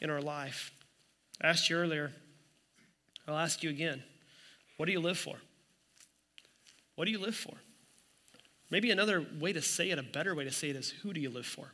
in 0.00 0.10
our 0.10 0.20
life. 0.20 0.72
I 1.42 1.48
asked 1.48 1.68
you 1.68 1.76
earlier, 1.76 2.12
I'll 3.26 3.36
ask 3.36 3.62
you 3.62 3.70
again. 3.70 4.02
What 4.76 4.86
do 4.86 4.92
you 4.92 5.00
live 5.00 5.18
for? 5.18 5.36
What 6.98 7.04
do 7.04 7.12
you 7.12 7.20
live 7.20 7.36
for? 7.36 7.54
Maybe 8.72 8.90
another 8.90 9.24
way 9.38 9.52
to 9.52 9.62
say 9.62 9.90
it, 9.90 10.00
a 10.00 10.02
better 10.02 10.34
way 10.34 10.42
to 10.42 10.50
say 10.50 10.70
it 10.70 10.74
is 10.74 10.90
who 10.90 11.12
do 11.12 11.20
you 11.20 11.30
live 11.30 11.46
for? 11.46 11.70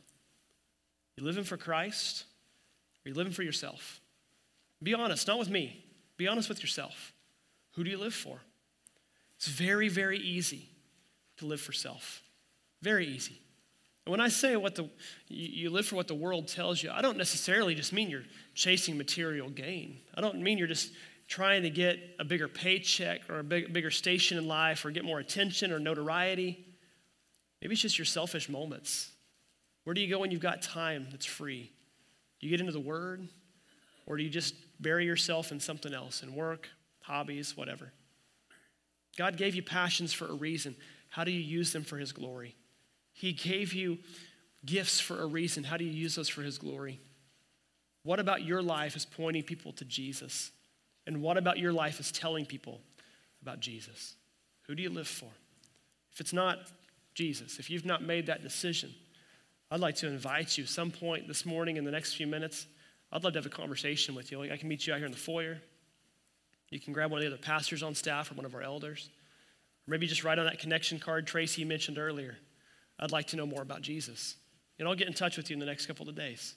You 1.17 1.23
living 1.23 1.43
for 1.43 1.57
Christ? 1.57 2.25
Are 3.03 3.09
you 3.09 3.15
living 3.15 3.33
for 3.33 3.41
yourself? 3.41 4.01
Be 4.83 4.93
honest, 4.93 5.27
not 5.27 5.39
with 5.39 5.49
me. 5.49 5.83
Be 6.17 6.27
honest 6.27 6.47
with 6.47 6.61
yourself. 6.61 7.11
Who 7.71 7.83
do 7.83 7.89
you 7.89 7.97
live 7.97 8.13
for? 8.13 8.37
It's 9.37 9.47
very, 9.47 9.89
very 9.89 10.19
easy 10.19 10.69
to 11.37 11.47
live 11.47 11.59
for 11.59 11.73
self. 11.73 12.21
Very 12.83 13.07
easy. 13.07 13.41
And 14.05 14.11
when 14.11 14.21
I 14.21 14.27
say 14.27 14.55
what 14.57 14.75
the 14.75 14.91
you 15.27 15.71
live 15.71 15.87
for 15.87 15.95
what 15.95 16.07
the 16.07 16.13
world 16.13 16.47
tells 16.47 16.83
you, 16.83 16.91
I 16.91 17.01
don't 17.01 17.17
necessarily 17.17 17.73
just 17.73 17.93
mean 17.93 18.11
you're 18.11 18.25
chasing 18.53 18.95
material 18.95 19.49
gain. 19.49 20.01
I 20.13 20.21
don't 20.21 20.39
mean 20.43 20.59
you're 20.59 20.67
just 20.67 20.91
trying 21.27 21.63
to 21.63 21.69
get 21.69 21.97
a 22.19 22.23
bigger 22.23 22.47
paycheck 22.47 23.29
or 23.29 23.39
a 23.39 23.43
big, 23.43 23.73
bigger 23.73 23.91
station 23.91 24.37
in 24.37 24.47
life 24.47 24.85
or 24.85 24.91
get 24.91 25.03
more 25.03 25.19
attention 25.19 25.71
or 25.71 25.79
notoriety. 25.79 26.65
Maybe 27.61 27.73
it's 27.73 27.81
just 27.81 27.97
your 27.97 28.05
selfish 28.05 28.47
moments. 28.47 29.11
Where 29.83 29.93
do 29.93 30.01
you 30.01 30.09
go 30.09 30.19
when 30.19 30.31
you've 30.31 30.41
got 30.41 30.61
time 30.61 31.07
that's 31.11 31.25
free? 31.25 31.71
Do 32.39 32.47
you 32.47 32.51
get 32.51 32.59
into 32.59 32.71
the 32.71 32.79
Word? 32.79 33.27
Or 34.05 34.17
do 34.17 34.23
you 34.23 34.29
just 34.29 34.53
bury 34.79 35.05
yourself 35.05 35.51
in 35.51 35.59
something 35.59 35.93
else, 35.93 36.21
in 36.21 36.35
work, 36.35 36.69
hobbies, 37.01 37.57
whatever? 37.57 37.91
God 39.17 39.37
gave 39.37 39.55
you 39.55 39.63
passions 39.63 40.13
for 40.13 40.27
a 40.27 40.33
reason. 40.33 40.75
How 41.09 41.23
do 41.23 41.31
you 41.31 41.39
use 41.39 41.71
them 41.73 41.83
for 41.83 41.97
His 41.97 42.11
glory? 42.11 42.55
He 43.13 43.31
gave 43.31 43.73
you 43.73 43.99
gifts 44.65 44.99
for 44.99 45.21
a 45.21 45.25
reason. 45.25 45.63
How 45.63 45.77
do 45.77 45.85
you 45.85 45.91
use 45.91 46.15
those 46.15 46.29
for 46.29 46.41
His 46.41 46.57
glory? 46.57 46.99
What 48.03 48.19
about 48.19 48.43
your 48.43 48.61
life 48.61 48.95
is 48.95 49.05
pointing 49.05 49.43
people 49.43 49.71
to 49.73 49.85
Jesus? 49.85 50.51
And 51.07 51.21
what 51.21 51.37
about 51.37 51.59
your 51.59 51.73
life 51.73 51.99
is 51.99 52.11
telling 52.11 52.45
people 52.45 52.81
about 53.41 53.59
Jesus? 53.59 54.15
Who 54.63 54.75
do 54.75 54.81
you 54.81 54.89
live 54.89 55.07
for? 55.07 55.29
If 56.13 56.19
it's 56.19 56.33
not 56.33 56.59
Jesus, 57.13 57.59
if 57.59 57.69
you've 57.69 57.85
not 57.85 58.01
made 58.01 58.27
that 58.27 58.41
decision, 58.41 58.93
I'd 59.69 59.79
like 59.79 59.95
to 59.97 60.07
invite 60.07 60.57
you 60.57 60.65
some 60.65 60.91
point 60.91 61.27
this 61.27 61.45
morning 61.45 61.77
in 61.77 61.85
the 61.85 61.91
next 61.91 62.13
few 62.13 62.27
minutes. 62.27 62.67
I'd 63.11 63.23
love 63.23 63.33
to 63.33 63.39
have 63.39 63.45
a 63.45 63.49
conversation 63.49 64.15
with 64.15 64.31
you. 64.31 64.43
I 64.43 64.57
can 64.57 64.67
meet 64.67 64.85
you 64.85 64.93
out 64.93 64.97
here 64.97 65.05
in 65.05 65.11
the 65.11 65.17
foyer. 65.17 65.61
You 66.69 66.79
can 66.79 66.93
grab 66.93 67.11
one 67.11 67.19
of 67.19 67.23
the 67.23 67.33
other 67.33 67.41
pastors 67.41 67.83
on 67.83 67.95
staff 67.95 68.31
or 68.31 68.35
one 68.35 68.45
of 68.45 68.55
our 68.55 68.61
elders. 68.61 69.09
Or 69.87 69.91
maybe 69.91 70.07
just 70.07 70.23
write 70.23 70.39
on 70.39 70.45
that 70.45 70.59
connection 70.59 70.99
card 70.99 71.27
Tracy 71.27 71.63
mentioned 71.63 71.97
earlier. 71.97 72.37
I'd 72.99 73.11
like 73.11 73.27
to 73.27 73.35
know 73.35 73.45
more 73.45 73.61
about 73.61 73.81
Jesus. 73.81 74.35
And 74.79 74.87
I'll 74.87 74.95
get 74.95 75.07
in 75.07 75.13
touch 75.13 75.37
with 75.37 75.49
you 75.49 75.53
in 75.53 75.59
the 75.59 75.65
next 75.65 75.85
couple 75.85 76.09
of 76.09 76.15
days. 76.15 76.55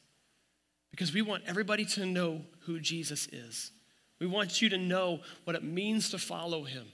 Because 0.90 1.12
we 1.12 1.22
want 1.22 1.44
everybody 1.46 1.84
to 1.84 2.06
know 2.06 2.42
who 2.60 2.80
Jesus 2.80 3.26
is. 3.28 3.70
We 4.18 4.26
want 4.26 4.60
you 4.60 4.68
to 4.70 4.78
know 4.78 5.20
what 5.44 5.56
it 5.56 5.62
means 5.62 6.10
to 6.10 6.18
follow 6.18 6.64
him. 6.64 6.86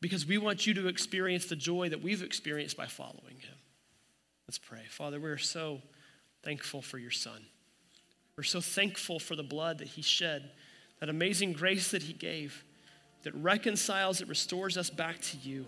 Because 0.00 0.26
we 0.26 0.38
want 0.38 0.66
you 0.66 0.74
to 0.74 0.88
experience 0.88 1.46
the 1.46 1.56
joy 1.56 1.88
that 1.88 2.02
we've 2.02 2.22
experienced 2.22 2.76
by 2.76 2.86
following 2.86 3.38
him. 3.40 3.56
Let's 4.46 4.58
pray. 4.58 4.82
Father, 4.90 5.18
we're 5.18 5.38
so 5.38 5.80
thankful 6.42 6.82
for 6.82 6.98
your 6.98 7.10
Son. 7.10 7.46
We're 8.36 8.44
so 8.44 8.60
thankful 8.60 9.18
for 9.18 9.36
the 9.36 9.42
blood 9.42 9.78
that 9.78 9.88
he 9.88 10.02
shed, 10.02 10.50
that 11.00 11.08
amazing 11.08 11.54
grace 11.54 11.90
that 11.92 12.02
he 12.02 12.12
gave, 12.12 12.64
that 13.22 13.34
reconciles, 13.34 14.18
that 14.18 14.28
restores 14.28 14.76
us 14.76 14.90
back 14.90 15.20
to 15.22 15.38
you. 15.38 15.64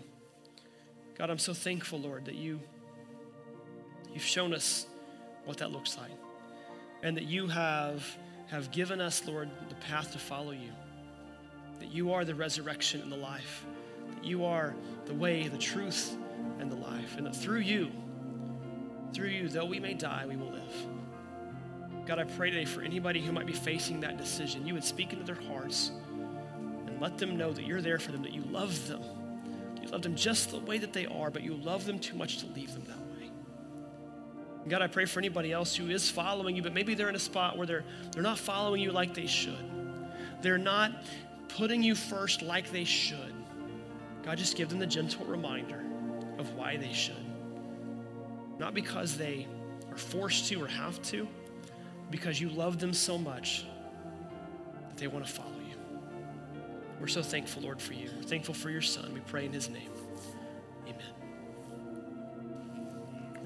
God, 1.17 1.31
I'm 1.31 1.39
so 1.39 1.53
thankful, 1.53 1.99
Lord, 1.99 2.25
that 2.25 2.35
you, 2.35 2.59
you've 4.13 4.21
shown 4.21 4.53
us 4.53 4.85
what 5.45 5.57
that 5.57 5.71
looks 5.71 5.97
like. 5.97 6.11
And 7.01 7.17
that 7.17 7.23
you 7.23 7.47
have, 7.47 8.05
have 8.47 8.71
given 8.71 9.01
us, 9.01 9.25
Lord, 9.25 9.49
the 9.69 9.75
path 9.75 10.11
to 10.13 10.19
follow 10.19 10.51
you. 10.51 10.71
That 11.79 11.91
you 11.91 12.13
are 12.13 12.25
the 12.25 12.35
resurrection 12.35 13.01
and 13.01 13.11
the 13.11 13.17
life. 13.17 13.65
That 14.15 14.23
you 14.23 14.45
are 14.45 14.75
the 15.05 15.13
way, 15.13 15.47
the 15.47 15.57
truth, 15.57 16.15
and 16.59 16.71
the 16.71 16.75
life. 16.75 17.17
And 17.17 17.25
that 17.27 17.35
through 17.35 17.59
you, 17.59 17.91
through 19.13 19.29
you, 19.29 19.49
though 19.49 19.65
we 19.65 19.79
may 19.79 19.93
die, 19.93 20.25
we 20.27 20.35
will 20.35 20.51
live. 20.51 20.87
God, 22.05 22.19
I 22.19 22.23
pray 22.23 22.49
today 22.49 22.65
for 22.65 22.81
anybody 22.81 23.19
who 23.19 23.33
might 23.33 23.45
be 23.45 23.53
facing 23.53 23.99
that 23.99 24.17
decision, 24.17 24.65
you 24.65 24.73
would 24.73 24.83
speak 24.83 25.11
into 25.11 25.25
their 25.25 25.41
hearts 25.51 25.91
and 26.87 27.01
let 27.01 27.17
them 27.17 27.35
know 27.35 27.51
that 27.51 27.65
you're 27.65 27.81
there 27.81 27.99
for 27.99 28.13
them, 28.13 28.23
that 28.23 28.33
you 28.33 28.43
love 28.43 28.87
them. 28.87 29.01
You 29.81 29.89
love 29.89 30.03
them 30.03 30.15
just 30.15 30.51
the 30.51 30.59
way 30.59 30.77
that 30.77 30.93
they 30.93 31.05
are, 31.05 31.29
but 31.29 31.43
you 31.43 31.55
love 31.55 31.85
them 31.85 31.99
too 31.99 32.15
much 32.15 32.37
to 32.39 32.45
leave 32.47 32.73
them 32.73 32.85
that 32.85 32.97
way. 32.97 33.16
God, 34.69 34.81
I 34.81 34.87
pray 34.87 35.05
for 35.05 35.19
anybody 35.19 35.51
else 35.51 35.75
who 35.75 35.89
is 35.89 36.09
following 36.09 36.55
you, 36.55 36.61
but 36.61 36.73
maybe 36.73 36.93
they're 36.93 37.09
in 37.09 37.15
a 37.15 37.19
spot 37.19 37.57
where 37.57 37.67
they're, 37.67 37.83
they're 38.11 38.23
not 38.23 38.37
following 38.37 38.81
you 38.81 38.91
like 38.91 39.13
they 39.13 39.27
should. 39.27 39.65
they're 40.41 40.57
not 40.57 41.03
putting 41.49 41.81
you 41.81 41.95
first 41.95 42.41
like 42.41 42.71
they 42.71 42.83
should, 42.83 43.33
God, 44.23 44.37
just 44.37 44.55
give 44.55 44.69
them 44.69 44.79
the 44.79 44.87
gentle 44.87 45.25
reminder 45.25 45.83
of 46.37 46.53
why 46.53 46.77
they 46.77 46.93
should. 46.93 47.15
Not 48.59 48.73
because 48.73 49.17
they 49.17 49.47
are 49.91 49.97
forced 49.97 50.47
to 50.47 50.61
or 50.61 50.67
have 50.67 51.01
to, 51.03 51.27
because 52.11 52.39
you 52.39 52.49
love 52.49 52.79
them 52.79 52.93
so 52.93 53.17
much 53.17 53.65
that 54.89 54.97
they 54.97 55.07
want 55.07 55.25
to 55.25 55.31
follow 55.31 55.59
you. 55.67 55.75
We're 56.99 57.07
so 57.07 57.21
thankful, 57.21 57.63
Lord, 57.63 57.81
for 57.81 57.93
you. 57.93 58.09
We're 58.15 58.23
thankful 58.23 58.53
for 58.53 58.69
your 58.69 58.81
son. 58.81 59.13
We 59.13 59.19
pray 59.21 59.45
in 59.45 59.53
his 59.53 59.69
name. 59.69 59.89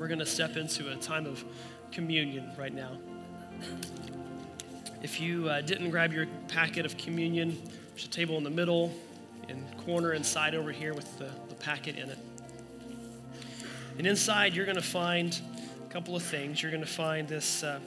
We're 0.01 0.07
going 0.07 0.17
to 0.17 0.25
step 0.25 0.57
into 0.57 0.91
a 0.91 0.95
time 0.95 1.27
of 1.27 1.45
communion 1.91 2.49
right 2.57 2.73
now. 2.73 2.97
If 5.03 5.21
you 5.21 5.47
uh, 5.47 5.61
didn't 5.61 5.91
grab 5.91 6.11
your 6.11 6.25
packet 6.47 6.87
of 6.87 6.97
communion, 6.97 7.55
there's 7.89 8.05
a 8.05 8.09
table 8.09 8.35
in 8.39 8.43
the 8.43 8.49
middle 8.49 8.91
and 9.47 9.63
corner 9.85 10.13
inside 10.13 10.55
over 10.55 10.71
here 10.71 10.95
with 10.95 11.19
the, 11.19 11.29
the 11.49 11.53
packet 11.53 11.99
in 11.99 12.09
it. 12.09 12.17
And 13.99 14.07
inside, 14.07 14.55
you're 14.55 14.65
going 14.65 14.75
to 14.75 14.81
find 14.81 15.39
a 15.85 15.93
couple 15.93 16.15
of 16.15 16.23
things. 16.23 16.63
You're 16.63 16.71
going 16.71 16.83
to 16.83 16.89
find 16.89 17.27
this 17.27 17.61
uh, 17.61 17.79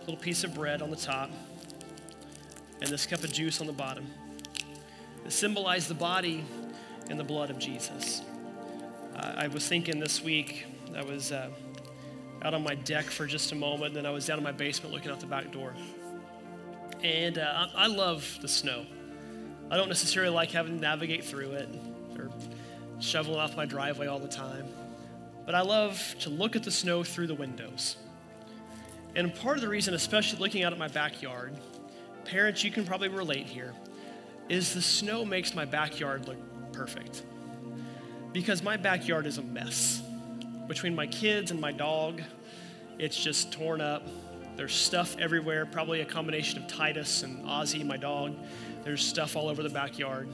little 0.00 0.18
piece 0.18 0.44
of 0.44 0.52
bread 0.52 0.82
on 0.82 0.90
the 0.90 0.96
top 0.96 1.30
and 2.82 2.90
this 2.90 3.06
cup 3.06 3.24
of 3.24 3.32
juice 3.32 3.62
on 3.62 3.66
the 3.66 3.72
bottom. 3.72 4.06
It 5.24 5.32
symbolize 5.32 5.88
the 5.88 5.94
body 5.94 6.44
and 7.08 7.18
the 7.18 7.24
blood 7.24 7.48
of 7.48 7.58
Jesus. 7.58 8.20
Uh, 9.16 9.32
I 9.34 9.48
was 9.48 9.66
thinking 9.66 9.98
this 9.98 10.22
week, 10.22 10.66
I 10.96 11.02
was 11.02 11.32
uh, 11.32 11.50
out 12.42 12.54
on 12.54 12.62
my 12.62 12.74
deck 12.74 13.04
for 13.04 13.26
just 13.26 13.52
a 13.52 13.54
moment, 13.54 13.88
and 13.88 13.96
then 13.96 14.06
I 14.06 14.10
was 14.10 14.26
down 14.26 14.38
in 14.38 14.44
my 14.44 14.52
basement 14.52 14.92
looking 14.92 15.10
out 15.10 15.20
the 15.20 15.26
back 15.26 15.50
door. 15.52 15.74
And 17.02 17.38
uh, 17.38 17.68
I 17.74 17.86
love 17.86 18.38
the 18.40 18.48
snow. 18.48 18.84
I 19.70 19.76
don't 19.76 19.88
necessarily 19.88 20.32
like 20.32 20.50
having 20.50 20.76
to 20.76 20.80
navigate 20.80 21.24
through 21.24 21.52
it 21.52 21.68
or 22.18 22.30
shoveling 23.00 23.38
off 23.38 23.56
my 23.56 23.64
driveway 23.64 24.06
all 24.06 24.18
the 24.18 24.28
time. 24.28 24.66
But 25.44 25.54
I 25.54 25.62
love 25.62 26.14
to 26.20 26.30
look 26.30 26.56
at 26.56 26.62
the 26.62 26.70
snow 26.70 27.02
through 27.02 27.26
the 27.26 27.34
windows. 27.34 27.96
And 29.14 29.34
part 29.34 29.56
of 29.56 29.62
the 29.62 29.68
reason, 29.68 29.94
especially 29.94 30.38
looking 30.38 30.62
out 30.62 30.72
at 30.72 30.78
my 30.78 30.88
backyard, 30.88 31.54
parents, 32.24 32.62
you 32.64 32.70
can 32.70 32.84
probably 32.84 33.08
relate 33.08 33.46
here, 33.46 33.72
is 34.48 34.74
the 34.74 34.82
snow 34.82 35.24
makes 35.24 35.54
my 35.54 35.64
backyard 35.64 36.28
look 36.28 36.38
perfect. 36.72 37.24
Because 38.32 38.62
my 38.62 38.76
backyard 38.76 39.26
is 39.26 39.38
a 39.38 39.42
mess. 39.42 40.02
Between 40.72 40.94
my 40.94 41.06
kids 41.06 41.50
and 41.50 41.60
my 41.60 41.70
dog, 41.70 42.22
it's 42.98 43.22
just 43.22 43.52
torn 43.52 43.82
up. 43.82 44.08
There's 44.56 44.72
stuff 44.72 45.14
everywhere, 45.18 45.66
probably 45.66 46.00
a 46.00 46.06
combination 46.06 46.62
of 46.62 46.66
Titus 46.66 47.24
and 47.24 47.44
Ozzy, 47.44 47.84
my 47.84 47.98
dog. 47.98 48.34
There's 48.82 49.04
stuff 49.04 49.36
all 49.36 49.50
over 49.50 49.62
the 49.62 49.68
backyard. 49.68 50.30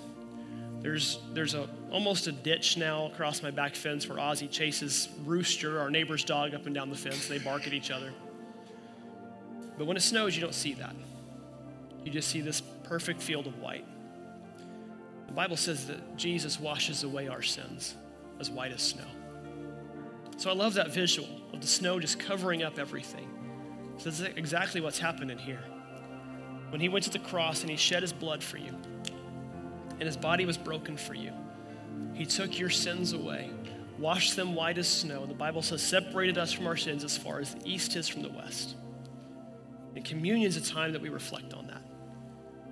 There's, 0.80 1.18
there's 1.32 1.54
a, 1.54 1.68
almost 1.90 2.28
a 2.28 2.32
ditch 2.32 2.76
now 2.76 3.06
across 3.06 3.42
my 3.42 3.50
back 3.50 3.74
fence 3.74 4.08
where 4.08 4.18
Ozzy 4.18 4.48
chases 4.48 5.08
Rooster, 5.24 5.80
our 5.80 5.90
neighbor's 5.90 6.22
dog, 6.22 6.54
up 6.54 6.66
and 6.66 6.74
down 6.74 6.88
the 6.88 6.96
fence. 6.96 7.26
They 7.26 7.38
bark 7.38 7.66
at 7.66 7.72
each 7.72 7.90
other. 7.90 8.12
But 9.76 9.88
when 9.88 9.96
it 9.96 10.02
snows, 10.02 10.36
you 10.36 10.40
don't 10.40 10.54
see 10.54 10.74
that. 10.74 10.94
You 12.04 12.12
just 12.12 12.28
see 12.28 12.42
this 12.42 12.60
perfect 12.84 13.20
field 13.20 13.48
of 13.48 13.58
white. 13.58 13.84
The 15.26 15.32
Bible 15.32 15.56
says 15.56 15.88
that 15.88 16.16
Jesus 16.16 16.60
washes 16.60 17.02
away 17.02 17.26
our 17.26 17.42
sins 17.42 17.96
as 18.38 18.52
white 18.52 18.70
as 18.70 18.82
snow. 18.82 19.02
So 20.38 20.50
I 20.50 20.54
love 20.54 20.74
that 20.74 20.94
visual 20.94 21.28
of 21.52 21.60
the 21.60 21.66
snow 21.66 21.98
just 21.98 22.20
covering 22.20 22.62
up 22.62 22.78
everything. 22.78 23.28
So 23.96 24.08
this 24.08 24.20
is 24.20 24.26
exactly 24.36 24.80
what's 24.80 25.00
happening 25.00 25.36
here. 25.36 25.64
When 26.70 26.80
he 26.80 26.88
went 26.88 27.04
to 27.06 27.10
the 27.10 27.18
cross 27.18 27.62
and 27.62 27.70
he 27.70 27.76
shed 27.76 28.02
his 28.02 28.12
blood 28.12 28.42
for 28.44 28.56
you, 28.56 28.72
and 29.90 30.02
his 30.02 30.16
body 30.16 30.46
was 30.46 30.56
broken 30.56 30.96
for 30.96 31.14
you, 31.14 31.32
he 32.14 32.24
took 32.24 32.56
your 32.56 32.70
sins 32.70 33.14
away, 33.14 33.50
washed 33.98 34.36
them 34.36 34.54
white 34.54 34.78
as 34.78 34.86
snow. 34.86 35.26
The 35.26 35.34
Bible 35.34 35.60
says, 35.60 35.82
separated 35.82 36.38
us 36.38 36.52
from 36.52 36.68
our 36.68 36.76
sins 36.76 37.02
as 37.02 37.18
far 37.18 37.40
as 37.40 37.56
the 37.56 37.68
east 37.68 37.96
is 37.96 38.06
from 38.06 38.22
the 38.22 38.30
west. 38.30 38.76
And 39.96 40.04
communion 40.04 40.46
is 40.46 40.56
a 40.56 40.60
time 40.60 40.92
that 40.92 41.02
we 41.02 41.08
reflect 41.08 41.52
on 41.52 41.66
that. 41.66 41.82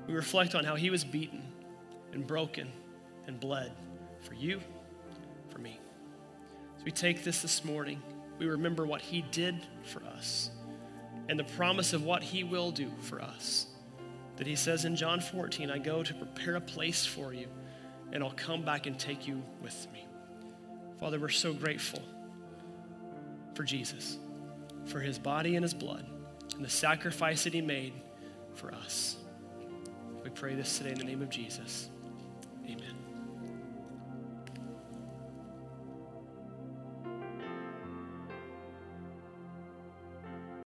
We 0.06 0.14
reflect 0.14 0.54
on 0.54 0.62
how 0.64 0.76
he 0.76 0.88
was 0.88 1.02
beaten 1.02 1.42
and 2.12 2.24
broken 2.24 2.70
and 3.26 3.40
bled 3.40 3.72
for 4.20 4.34
you, 4.34 4.60
we 6.86 6.92
take 6.92 7.24
this 7.24 7.42
this 7.42 7.64
morning, 7.64 8.00
we 8.38 8.46
remember 8.46 8.86
what 8.86 9.00
he 9.00 9.22
did 9.32 9.60
for 9.82 10.04
us 10.04 10.50
and 11.28 11.36
the 11.36 11.44
promise 11.44 11.92
of 11.92 12.04
what 12.04 12.22
he 12.22 12.44
will 12.44 12.70
do 12.70 12.88
for 13.00 13.20
us. 13.20 13.66
That 14.36 14.46
he 14.46 14.54
says 14.54 14.84
in 14.84 14.94
John 14.94 15.18
14, 15.18 15.68
I 15.68 15.78
go 15.78 16.04
to 16.04 16.14
prepare 16.14 16.54
a 16.54 16.60
place 16.60 17.04
for 17.04 17.34
you, 17.34 17.48
and 18.12 18.22
I'll 18.22 18.30
come 18.30 18.64
back 18.64 18.86
and 18.86 18.96
take 18.96 19.26
you 19.26 19.42
with 19.60 19.88
me. 19.92 20.06
Father, 21.00 21.18
we're 21.18 21.28
so 21.28 21.52
grateful 21.52 22.02
for 23.54 23.64
Jesus, 23.64 24.18
for 24.84 25.00
his 25.00 25.18
body 25.18 25.56
and 25.56 25.64
his 25.64 25.74
blood 25.74 26.06
and 26.54 26.64
the 26.64 26.70
sacrifice 26.70 27.42
that 27.44 27.52
he 27.52 27.62
made 27.62 27.94
for 28.54 28.72
us. 28.72 29.16
We 30.22 30.30
pray 30.30 30.54
this 30.54 30.78
today 30.78 30.92
in 30.92 30.98
the 30.98 31.04
name 31.04 31.22
of 31.22 31.30
Jesus. 31.30 31.90
Amen. 32.64 33.05